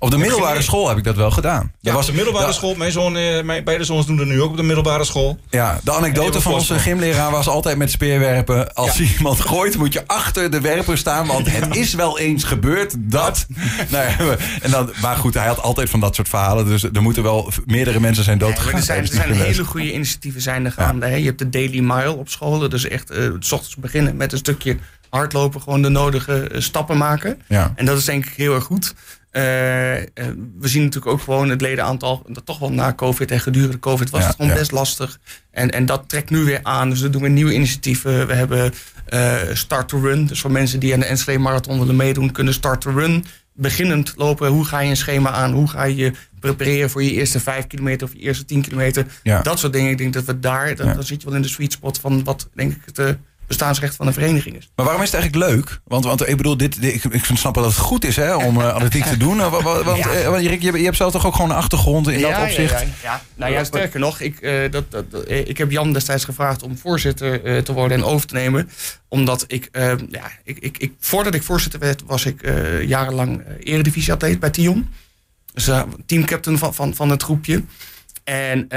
Op 0.00 0.10
de 0.10 0.18
middelbare 0.18 0.62
school 0.62 0.88
heb 0.88 0.98
ik 0.98 1.04
dat 1.04 1.16
wel 1.16 1.30
gedaan. 1.30 1.72
Ja, 1.80 1.92
was 1.92 2.06
de 2.06 2.12
middelbare 2.12 2.52
school. 2.52 2.74
Mijn 2.74 2.92
zoon, 2.92 3.16
eh, 3.16 3.42
mijn 3.42 3.64
beide 3.64 3.84
zoons 3.84 4.06
doen 4.06 4.16
dat 4.16 4.26
nu 4.26 4.42
ook 4.42 4.50
op 4.50 4.56
de 4.56 4.62
middelbare 4.62 5.04
school. 5.04 5.38
Ja, 5.50 5.80
de 5.84 5.92
anekdote 5.92 6.40
van 6.40 6.52
onze 6.52 6.78
gymleraar 6.78 7.30
was 7.30 7.48
altijd 7.48 7.76
met 7.76 7.90
speerwerpen. 7.90 8.74
Als 8.74 8.98
ja. 8.98 9.04
iemand 9.16 9.40
gooit, 9.40 9.76
moet 9.76 9.92
je 9.92 10.06
achter 10.06 10.50
de 10.50 10.60
werper 10.60 10.98
staan. 10.98 11.26
Want 11.26 11.50
het 11.50 11.76
is 11.76 11.94
wel 11.94 12.18
eens 12.18 12.44
gebeurd 12.44 12.94
dat. 12.98 13.46
nou 13.90 14.08
ja, 14.08 14.36
en 14.60 14.70
dan, 14.70 14.90
maar 15.00 15.16
goed, 15.16 15.34
hij 15.34 15.46
had 15.46 15.62
altijd 15.62 15.90
van 15.90 16.00
dat 16.00 16.14
soort 16.14 16.28
verhalen. 16.28 16.66
Dus 16.66 16.82
er 16.82 17.02
moeten 17.02 17.22
wel 17.22 17.52
meerdere 17.66 18.00
mensen 18.00 18.24
zijn 18.24 18.38
doodgegaan. 18.38 18.74
er 18.74 18.82
zijn, 18.82 19.00
er 19.00 19.08
zijn 19.08 19.32
hele 19.32 19.64
goede 19.64 19.92
initiatieven 19.92 20.40
zijn 20.40 20.64
er 20.64 20.72
gaande. 20.72 21.06
Je 21.06 21.26
hebt 21.26 21.38
de 21.38 21.48
Daily 21.48 21.80
Mile 21.80 22.16
op 22.16 22.28
scholen. 22.28 22.70
Dus 22.70 22.88
echt, 22.88 23.10
uh, 23.10 23.30
s 23.38 23.52
ochtends 23.52 23.76
beginnen 23.76 24.16
met 24.16 24.32
een 24.32 24.38
stukje 24.38 24.76
hardlopen, 25.10 25.60
gewoon 25.62 25.82
de 25.82 25.88
nodige 25.88 26.48
eh, 26.48 26.60
stappen 26.60 26.96
maken. 26.96 27.40
Ja. 27.46 27.72
En 27.76 27.84
dat 27.84 27.98
is 27.98 28.04
denk 28.04 28.26
ik 28.26 28.32
heel 28.36 28.54
erg 28.54 28.64
goed. 28.64 28.94
Uh, 29.32 29.96
uh, 29.96 30.04
we 30.58 30.68
zien 30.68 30.82
natuurlijk 30.82 31.12
ook 31.12 31.20
gewoon 31.20 31.48
het 31.48 31.60
ledenaantal, 31.60 32.22
dat 32.26 32.46
toch 32.46 32.58
wel 32.58 32.72
na 32.72 32.94
COVID 32.94 33.30
en 33.30 33.40
gedurende 33.40 33.78
COVID 33.78 34.10
was 34.10 34.26
het 34.26 34.36
gewoon 34.36 34.54
best 34.54 34.72
lastig. 34.72 35.18
En, 35.50 35.70
en 35.70 35.86
dat 35.86 36.04
trekt 36.06 36.30
nu 36.30 36.44
weer 36.44 36.60
aan. 36.62 36.90
Dus 36.90 37.00
we 37.00 37.10
doen 37.10 37.22
weer 37.22 37.30
nieuwe 37.30 37.54
initiatieven. 37.54 38.26
We 38.26 38.34
hebben 38.34 38.72
uh, 39.08 39.36
Start 39.52 39.88
to 39.88 40.00
Run. 40.00 40.26
Dus 40.26 40.40
voor 40.40 40.52
mensen 40.52 40.80
die 40.80 40.94
aan 40.94 41.00
de 41.00 41.06
Enschede 41.06 41.38
Marathon 41.38 41.78
willen 41.78 41.96
meedoen, 41.96 42.32
kunnen 42.32 42.54
Start 42.54 42.80
to 42.80 42.90
Run. 42.90 43.24
Beginnend 43.52 44.12
lopen, 44.16 44.48
hoe 44.48 44.64
ga 44.64 44.80
je 44.80 44.90
een 44.90 44.96
schema 44.96 45.30
aan? 45.30 45.52
Hoe 45.52 45.68
ga 45.68 45.84
je 45.84 46.12
prepareren 46.40 46.90
voor 46.90 47.02
je 47.02 47.12
eerste 47.12 47.40
vijf 47.40 47.66
kilometer 47.66 48.06
of 48.06 48.12
je 48.12 48.18
eerste 48.18 48.44
tien 48.44 48.62
kilometer? 48.62 49.06
Ja. 49.22 49.42
Dat 49.42 49.58
soort 49.58 49.72
dingen. 49.72 49.90
Ik 49.90 49.98
denk 49.98 50.12
dat 50.12 50.24
we 50.24 50.38
daar, 50.38 50.76
dan, 50.76 50.94
dan 50.94 51.04
zit 51.04 51.20
je 51.20 51.26
wel 51.26 51.36
in 51.36 51.42
de 51.42 51.48
sweet 51.48 51.72
spot 51.72 51.98
van 51.98 52.24
wat 52.24 52.48
denk 52.54 52.72
ik 52.72 52.82
het 52.84 53.16
bestaansrecht 53.48 53.96
van 53.96 54.06
een 54.06 54.12
vereniging 54.12 54.56
is. 54.56 54.70
Maar 54.74 54.84
waarom 54.84 55.02
is 55.02 55.12
het 55.12 55.20
eigenlijk 55.20 55.52
leuk? 55.52 55.80
Want, 55.84 56.04
want 56.04 56.28
ik 56.28 56.36
bedoel, 56.36 56.56
dit, 56.56 56.80
dit 56.80 56.94
ik, 56.94 57.04
ik 57.04 57.24
snap 57.24 57.54
dat 57.54 57.64
het 57.64 57.76
goed 57.76 58.04
is 58.04 58.16
hè, 58.16 58.34
om 58.34 58.56
uh, 58.56 58.72
atletiek 58.72 59.04
te 59.04 59.16
doen. 59.16 59.36
Want, 59.50 59.62
want 59.62 59.98
ja. 59.98 60.38
uh, 60.38 60.40
je, 60.40 60.78
je, 60.78 60.84
hebt 60.84 60.96
zelf 60.96 61.12
toch 61.12 61.26
ook 61.26 61.34
gewoon 61.34 61.50
een 61.50 61.56
achtergrond 61.56 62.08
in 62.08 62.20
dat 62.20 62.38
opzicht? 62.38 62.80
Ja, 62.80 62.86
ja, 63.02 63.22
Nou 63.34 63.52
ja, 63.52 63.64
sterker 63.64 64.00
nog, 64.00 64.20
ik, 64.20 64.40
uh, 64.40 64.70
dat, 64.70 64.90
dat, 64.90 65.04
ik 65.28 65.58
heb 65.58 65.70
Jan 65.70 65.92
destijds 65.92 66.24
gevraagd 66.24 66.62
om 66.62 66.78
voorzitter 66.78 67.62
te 67.64 67.72
worden 67.72 67.98
en 67.98 68.04
over 68.04 68.26
te 68.26 68.34
nemen. 68.34 68.70
Omdat 69.08 69.44
ik, 69.46 69.68
ja, 70.10 70.30
ik, 70.44 70.58
ik, 70.58 70.78
ik, 70.78 70.92
voordat 71.00 71.34
ik 71.34 71.42
voorzitter 71.42 71.80
werd, 71.80 72.02
was 72.06 72.24
ik 72.24 72.52
jarenlang 72.86 73.42
eredivisieatleet 73.60 74.40
bij 74.40 74.50
Tion. 74.50 74.88
Dus 75.52 75.70
teamcaptain 76.06 76.58
van, 76.58 76.74
van, 76.74 76.94
van 76.94 77.10
het 77.10 77.22
groepje. 77.22 77.64
En, 78.24 78.68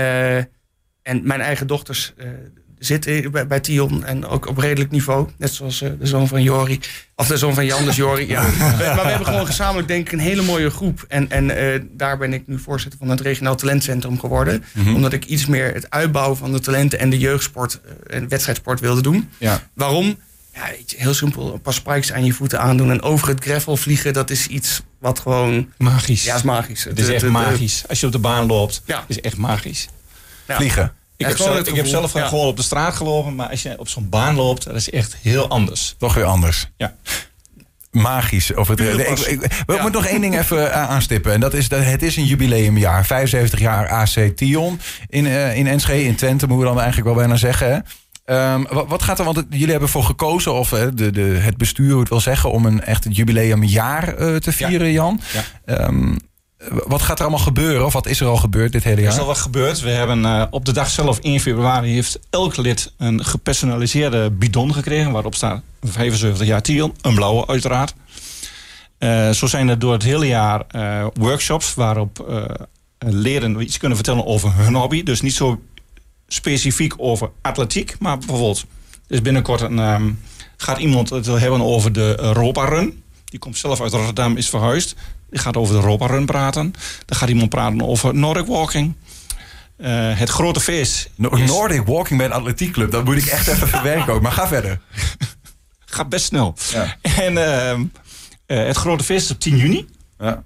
en 1.02 1.22
mijn 1.24 1.42
eigen 1.42 1.68
dochters 1.68 2.14
zit 2.86 3.32
bij, 3.32 3.48
bij 3.48 3.60
Tion 3.60 4.06
en 4.06 4.26
ook 4.26 4.48
op 4.48 4.58
redelijk 4.58 4.92
niveau. 4.92 5.28
Net 5.38 5.54
zoals 5.54 5.80
de 5.80 5.98
zoon 6.02 6.28
van 6.28 6.44
Jori. 6.44 6.80
Of 7.16 7.28
de 7.28 7.38
zoon 7.38 7.54
van 7.54 7.66
Jan, 7.66 7.86
dus 7.86 7.96
Jori. 7.96 8.28
Ja. 8.28 8.42
maar 8.62 8.78
we 8.78 9.10
hebben 9.10 9.28
gewoon 9.28 9.46
gezamenlijk 9.46 9.88
denk 9.88 10.06
ik 10.08 10.12
een 10.12 10.20
hele 10.20 10.42
mooie 10.42 10.70
groep. 10.70 11.06
En, 11.08 11.32
en 11.32 11.90
daar 11.92 12.18
ben 12.18 12.34
ik 12.34 12.48
nu 12.48 12.60
voorzitter 12.60 13.00
van 13.00 13.10
het 13.10 13.22
regionaal 13.22 13.56
talentcentrum 13.56 14.20
geworden. 14.20 14.64
Mhm. 14.74 14.96
Omdat 14.96 15.14
ik 15.14 15.26
iets 15.26 15.46
meer 15.46 15.74
het 15.74 15.90
uitbouwen 15.90 16.38
van 16.38 16.52
de 16.52 16.60
talenten 16.60 17.00
en 17.00 17.10
de 17.10 17.20
jeugdsport 17.20 17.80
en 18.08 18.28
wedstrijdsport 18.28 18.80
wilde 18.80 19.02
doen. 19.02 19.30
Ja. 19.38 19.62
Waarom? 19.74 20.18
Ja, 20.54 20.70
heel 20.98 21.14
simpel. 21.14 21.54
Een 21.54 21.62
paar 21.62 21.74
spikes 21.74 22.12
aan 22.12 22.26
je 22.26 22.34
voeten 22.34 22.60
aandoen 22.60 22.92
en 22.92 23.02
over 23.02 23.28
het 23.28 23.44
gravel 23.44 23.78
vliegen. 23.78 24.14
Dat 24.14 24.30
is 24.30 24.48
iets 24.48 24.82
wat 25.00 25.20
gewoon... 25.20 25.72
Magisch. 25.78 26.24
Ja, 26.24 26.36
is 26.36 26.42
magisch. 26.42 26.84
Het 26.84 27.00
is 27.00 27.08
echt 27.08 27.26
magisch. 27.26 27.84
Als 27.88 28.00
je 28.00 28.06
op 28.06 28.12
de 28.12 28.20
baan 28.20 28.46
loopt, 28.46 28.82
ja. 28.86 29.04
is 29.08 29.22
echt 29.22 29.38
magisch. 29.38 29.88
Vliegen. 30.48 30.94
Ik, 31.22 31.28
heb 31.28 31.38
zelf, 31.38 31.68
ik 31.68 31.76
heb 31.76 31.86
zelf 31.86 32.12
gewoon 32.12 32.48
op 32.48 32.58
de 32.58 32.64
straat 32.64 32.94
gelopen. 32.94 33.36
Maar 33.36 33.50
als 33.50 33.62
je 33.62 33.80
op 33.80 33.88
zo'n 33.88 34.10
baan 34.10 34.36
loopt, 34.36 34.64
dat 34.64 34.76
is 34.76 34.90
echt 34.90 35.16
heel 35.22 35.48
anders. 35.48 35.96
Toch 35.98 36.14
weer 36.14 36.26
anders. 36.26 36.68
Ja 36.78 36.96
magisch. 37.92 38.54
Of 38.54 38.68
het, 38.68 38.80
ik, 38.80 39.20
ik, 39.20 39.64
we 39.66 39.90
nog 39.92 40.06
één 40.06 40.22
ding 40.22 40.40
even 40.40 40.72
eh, 40.72 40.90
aanstippen. 40.90 41.34
En 41.34 41.40
dat 41.40 41.54
is 41.54 41.70
dat 41.70 41.84
het 41.84 42.04
is 42.04 42.16
een 42.16 42.26
jubileumjaar. 42.26 43.06
75 43.06 43.60
jaar 43.60 43.90
AC 43.90 44.36
Tion 44.36 44.80
in, 45.10 45.26
uh, 45.26 45.58
in 45.58 45.68
Enschede, 45.68 46.04
in 46.04 46.16
Twente, 46.16 46.48
moeten 46.48 46.68
we 46.68 46.74
dan 46.74 46.82
eigenlijk 46.82 47.08
wel 47.08 47.18
bijna 47.18 47.36
zeggen. 47.36 47.86
Um, 48.26 48.68
wat, 48.88 49.02
gaat 49.02 49.20
er, 49.20 49.26
want 49.26 49.44
jullie 49.50 49.72
hebben 49.72 49.90
voor 49.90 50.04
gekozen, 50.04 50.54
of 50.54 50.72
uh, 50.72 50.80
de, 50.94 51.12
de, 51.12 51.22
het 51.22 51.58
bestuur 51.58 52.00
het 52.00 52.10
wil 52.10 52.20
zeggen, 52.20 52.52
om 52.52 52.66
een 52.66 52.84
echt 52.84 53.06
jubileumjaar 53.10 54.22
uh, 54.22 54.36
te 54.36 54.52
vieren, 54.52 54.92
Jan. 54.92 55.22
Ja. 55.66 55.88
Um, 55.88 56.18
wat 56.72 57.02
gaat 57.02 57.18
er 57.18 57.26
allemaal 57.26 57.44
gebeuren? 57.44 57.86
Of 57.86 57.94
wat 57.94 58.08
is 58.08 58.20
er 58.20 58.28
al 58.28 58.38
gebeurd 58.38 58.72
dit 58.72 58.84
hele 58.84 59.02
jaar? 59.02 59.10
Er 59.10 59.14
is 59.14 59.20
al 59.20 59.26
wat 59.26 59.38
gebeurd. 59.38 59.80
We 59.80 59.90
hebben 59.90 60.20
uh, 60.20 60.44
op 60.50 60.66
de 60.66 60.72
dag 60.72 60.90
zelf, 60.90 61.20
1 61.20 61.40
februari, 61.40 61.94
heeft 61.94 62.20
elk 62.30 62.58
lid 62.58 62.94
een 62.98 63.26
gepersonaliseerde 63.26 64.32
bidon 64.32 64.74
gekregen. 64.74 65.12
Waarop 65.12 65.36
staat 65.36 65.62
75 65.82 66.48
jaar 66.48 66.62
Tion. 66.62 66.94
Een 67.02 67.16
blauwe 67.16 67.48
uiteraard. 67.48 67.94
Uh, 69.00 69.30
zo 69.30 69.48
zijn 69.48 69.70
er 69.70 69.80
door 69.80 69.94
het 69.94 70.04
hele 70.04 70.28
jaar 70.28 70.64
uh, 70.72 71.06
workshops 71.14 71.74
waarop 71.74 72.26
leren 73.00 73.62
iets 73.62 73.78
kunnen 73.78 73.98
vertellen 73.98 74.26
over 74.26 74.56
hun 74.56 74.76
hobby. 74.76 75.04
Dus 75.04 75.22
niet 75.22 75.34
zo 75.34 75.62
specifiek 76.28 76.94
over 76.98 77.30
atletiek, 77.42 77.96
maar 78.00 78.18
bijvoorbeeld... 78.18 78.66
Dus 79.08 79.22
binnenkort 79.22 79.62
een, 79.62 79.80
um, 79.80 80.20
gaat 80.58 80.78
iemand 80.78 81.10
het 81.10 81.26
hebben 81.26 81.62
over 81.62 81.94
de 81.94 82.16
Europa 82.20 82.66
Run. 82.66 83.04
Die 83.26 83.40
komt 83.40 83.58
zelf 83.58 83.82
uit 83.82 83.94
Rotterdam, 83.94 84.38
is 84.38 84.50
verhuisd. 84.50 84.96
Die 85.32 85.40
gaat 85.40 85.58
over 85.58 85.76
de 85.76 85.82
Europa 85.82 86.06
Run 86.06 86.26
praten. 86.26 86.74
Dan 87.06 87.18
gaat 87.18 87.30
iemand 87.30 87.50
praten 87.50 87.82
over 87.82 88.16
Nordic 88.16 88.46
Walking. 88.46 88.94
Uh, 89.78 89.88
het 90.18 90.30
grote 90.30 90.60
feest. 90.60 91.10
Nordic 91.16 91.86
Walking 91.86 92.18
bij 92.18 92.28
een 92.28 92.34
atletiekclub. 92.34 92.92
Dat 92.92 93.06
moet 93.06 93.18
ik 93.18 93.26
echt 93.26 93.48
even 93.48 93.68
verwerken 93.78 94.14
ook. 94.14 94.22
Maar 94.22 94.32
ga 94.32 94.48
verder. 94.48 94.80
Gaat 95.86 96.10
best 96.10 96.26
snel. 96.26 96.56
Ja. 96.72 96.98
En 97.02 97.34
uh, 97.34 97.72
uh, 97.72 98.68
het 98.68 98.78
grote 98.78 99.04
feest 99.04 99.26
is 99.26 99.32
op 99.32 99.40
10 99.40 99.58
juni. 99.58 99.88
Ja. 100.20 100.44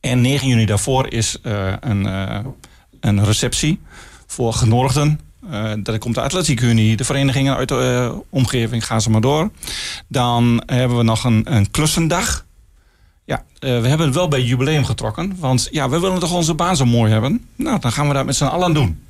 En 0.00 0.20
9 0.20 0.48
juni 0.48 0.66
daarvoor 0.66 1.12
is 1.12 1.38
een, 1.42 2.04
een 3.00 3.24
receptie 3.24 3.80
voor 4.26 4.52
genodigden. 4.52 5.20
Uh, 5.50 5.72
daar 5.82 5.98
komt 5.98 6.14
de 6.14 6.20
Atletiek 6.20 6.60
Unie, 6.60 6.96
de 6.96 7.04
verenigingen 7.04 7.56
uit 7.56 7.68
de 7.68 8.14
omgeving, 8.30 8.86
gaan 8.86 9.00
ze 9.00 9.10
maar 9.10 9.20
door. 9.20 9.50
Dan 10.08 10.62
hebben 10.66 10.96
we 10.96 11.02
nog 11.02 11.24
een, 11.24 11.54
een 11.54 11.70
klussendag. 11.70 12.46
Ja, 13.28 13.44
uh, 13.60 13.80
we 13.80 13.88
hebben 13.88 14.06
het 14.06 14.14
wel 14.14 14.28
bij 14.28 14.42
jubileum 14.42 14.84
getrokken. 14.84 15.36
Want 15.38 15.68
ja, 15.70 15.88
we 15.88 16.00
willen 16.00 16.18
toch 16.18 16.32
onze 16.32 16.54
baan 16.54 16.76
zo 16.76 16.84
mooi 16.84 17.12
hebben. 17.12 17.46
Nou, 17.56 17.80
dan 17.80 17.92
gaan 17.92 18.08
we 18.08 18.14
dat 18.14 18.24
met 18.24 18.36
z'n 18.36 18.44
allen 18.44 18.74
doen. 18.74 19.02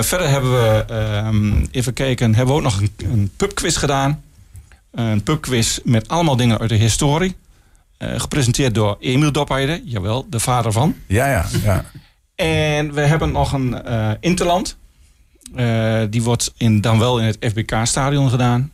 verder 0.00 0.28
hebben 0.28 0.50
we, 0.50 0.84
ehm, 0.88 1.66
even 1.70 1.92
kijken, 1.92 2.34
hebben 2.34 2.54
we 2.54 2.60
ook 2.60 2.66
nog 2.66 2.80
een, 2.80 2.92
een 2.96 3.30
pubquiz 3.36 3.78
gedaan. 3.78 4.22
Een 4.90 5.22
pubquiz 5.22 5.78
met 5.84 6.08
allemaal 6.08 6.36
dingen 6.36 6.58
uit 6.58 6.68
de 6.68 6.74
historie. 6.74 7.36
gepresenteerd 7.98 8.74
door 8.74 8.96
Emiel 9.00 9.32
Dopheide, 9.32 9.82
jawel, 9.84 10.26
de 10.30 10.40
vader 10.40 10.72
van. 10.72 10.94
Ja, 11.06 11.26
ja, 11.26 11.46
ja. 11.62 11.84
En 12.34 12.92
we 12.92 13.00
hebben 13.00 13.32
nog 13.32 13.52
een 13.52 13.76
uh, 13.86 14.10
Interland. 14.20 14.76
Uh, 15.56 16.02
die 16.10 16.22
wordt 16.22 16.52
in, 16.56 16.80
dan 16.80 16.98
wel 16.98 17.18
in 17.18 17.24
het 17.24 17.36
FBK-stadion 17.40 18.30
gedaan. 18.30 18.70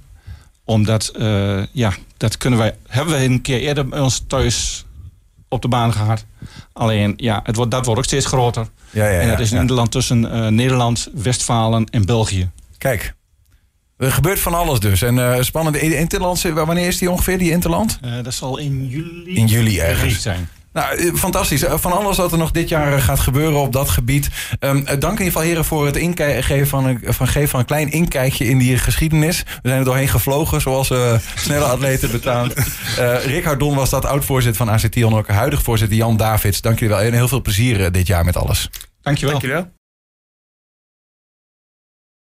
Omdat, 0.66 1.12
uh, 1.18 1.62
ja, 1.72 1.92
dat 2.16 2.37
kunnen 2.37 2.59
wij, 2.59 2.76
hebben 2.87 3.14
we 3.14 3.24
een 3.24 3.40
keer 3.40 3.61
eerder 3.61 3.88
bij 3.88 4.00
ons 4.00 4.24
thuis 4.26 4.85
op 5.48 5.62
de 5.62 5.68
baan 5.68 5.92
gehad. 5.92 6.24
Alleen, 6.72 7.14
ja, 7.16 7.40
het 7.44 7.57
wordt, 7.57 7.70
dat 7.70 7.85
wordt 7.85 8.00
ook 8.00 8.07
steeds 8.07 8.26
groter. 8.26 8.68
Ja, 8.90 9.09
ja, 9.09 9.20
en 9.20 9.29
dat 9.29 9.40
is 9.40 9.50
een 9.50 9.61
Interland 9.61 9.90
tussen 9.90 10.20
Nederland, 10.55 11.09
Westfalen 11.14 11.85
en 11.85 12.07
België. 12.07 12.50
Kijk, 12.79 13.14
er 13.96 14.12
gebeurt 14.12 14.40
van 14.40 14.55
alles 14.55 14.81
dus. 14.81 15.02
En 15.02 15.16
uh, 15.16 15.40
spannend. 15.40 15.76
Interland, 15.76 16.42
wanneer 16.42 16.87
is 16.87 16.98
die 16.98 17.11
ongeveer, 17.11 17.38
die 17.38 17.50
Interland? 17.50 17.98
Uh, 18.05 18.22
dat 18.22 18.35
zal 18.35 18.59
in 18.59 18.88
juli, 18.88 19.35
in 19.35 19.46
juli 19.46 19.79
ergens 19.81 20.22
zijn. 20.22 20.48
Nou, 20.76 20.96
eh, 20.96 21.14
fantastisch. 21.14 21.62
Eh, 21.62 21.78
van 21.78 21.92
alles 21.92 22.16
wat 22.16 22.32
er 22.32 22.38
nog 22.38 22.50
dit 22.50 22.68
jaar 22.68 22.92
eh, 22.92 23.02
gaat 23.02 23.20
gebeuren 23.20 23.60
op 23.60 23.72
dat 23.72 23.90
gebied. 23.90 24.28
Um, 24.60 24.84
dank 24.84 25.02
in 25.02 25.08
ieder 25.08 25.24
geval, 25.24 25.42
heren, 25.42 25.64
voor 25.64 25.86
het 25.86 25.98
geven 26.44 26.66
van, 26.66 26.86
een, 26.86 27.00
van, 27.04 27.28
geven 27.28 27.48
van 27.48 27.60
een 27.60 27.66
klein 27.66 27.90
inkijkje 27.90 28.44
in 28.44 28.58
die 28.58 28.78
geschiedenis. 28.78 29.42
We 29.62 29.68
zijn 29.68 29.78
er 29.78 29.84
doorheen 29.84 30.08
gevlogen, 30.08 30.60
zoals 30.60 30.90
uh, 30.90 31.14
snelle 31.34 31.64
atleten 31.64 32.10
betaamt. 32.10 32.54
Uh, 32.98 33.24
Rick 33.32 33.44
Hardon 33.44 33.74
was 33.74 33.90
dat 33.90 34.04
oud-voorzitter 34.04 34.66
van 34.66 34.74
ACT, 34.74 35.02
ook 35.02 35.28
huidig 35.28 35.62
voorzitter 35.62 35.96
Jan 35.96 36.16
Davids. 36.16 36.60
Dank 36.60 36.78
jullie 36.78 36.94
wel 36.94 37.04
en 37.04 37.12
heel 37.12 37.28
veel 37.28 37.42
plezier 37.42 37.92
dit 37.92 38.06
jaar 38.06 38.24
met 38.24 38.36
alles. 38.36 38.70
Dankjewel. 39.02 39.30
Dankjewel. 39.30 39.75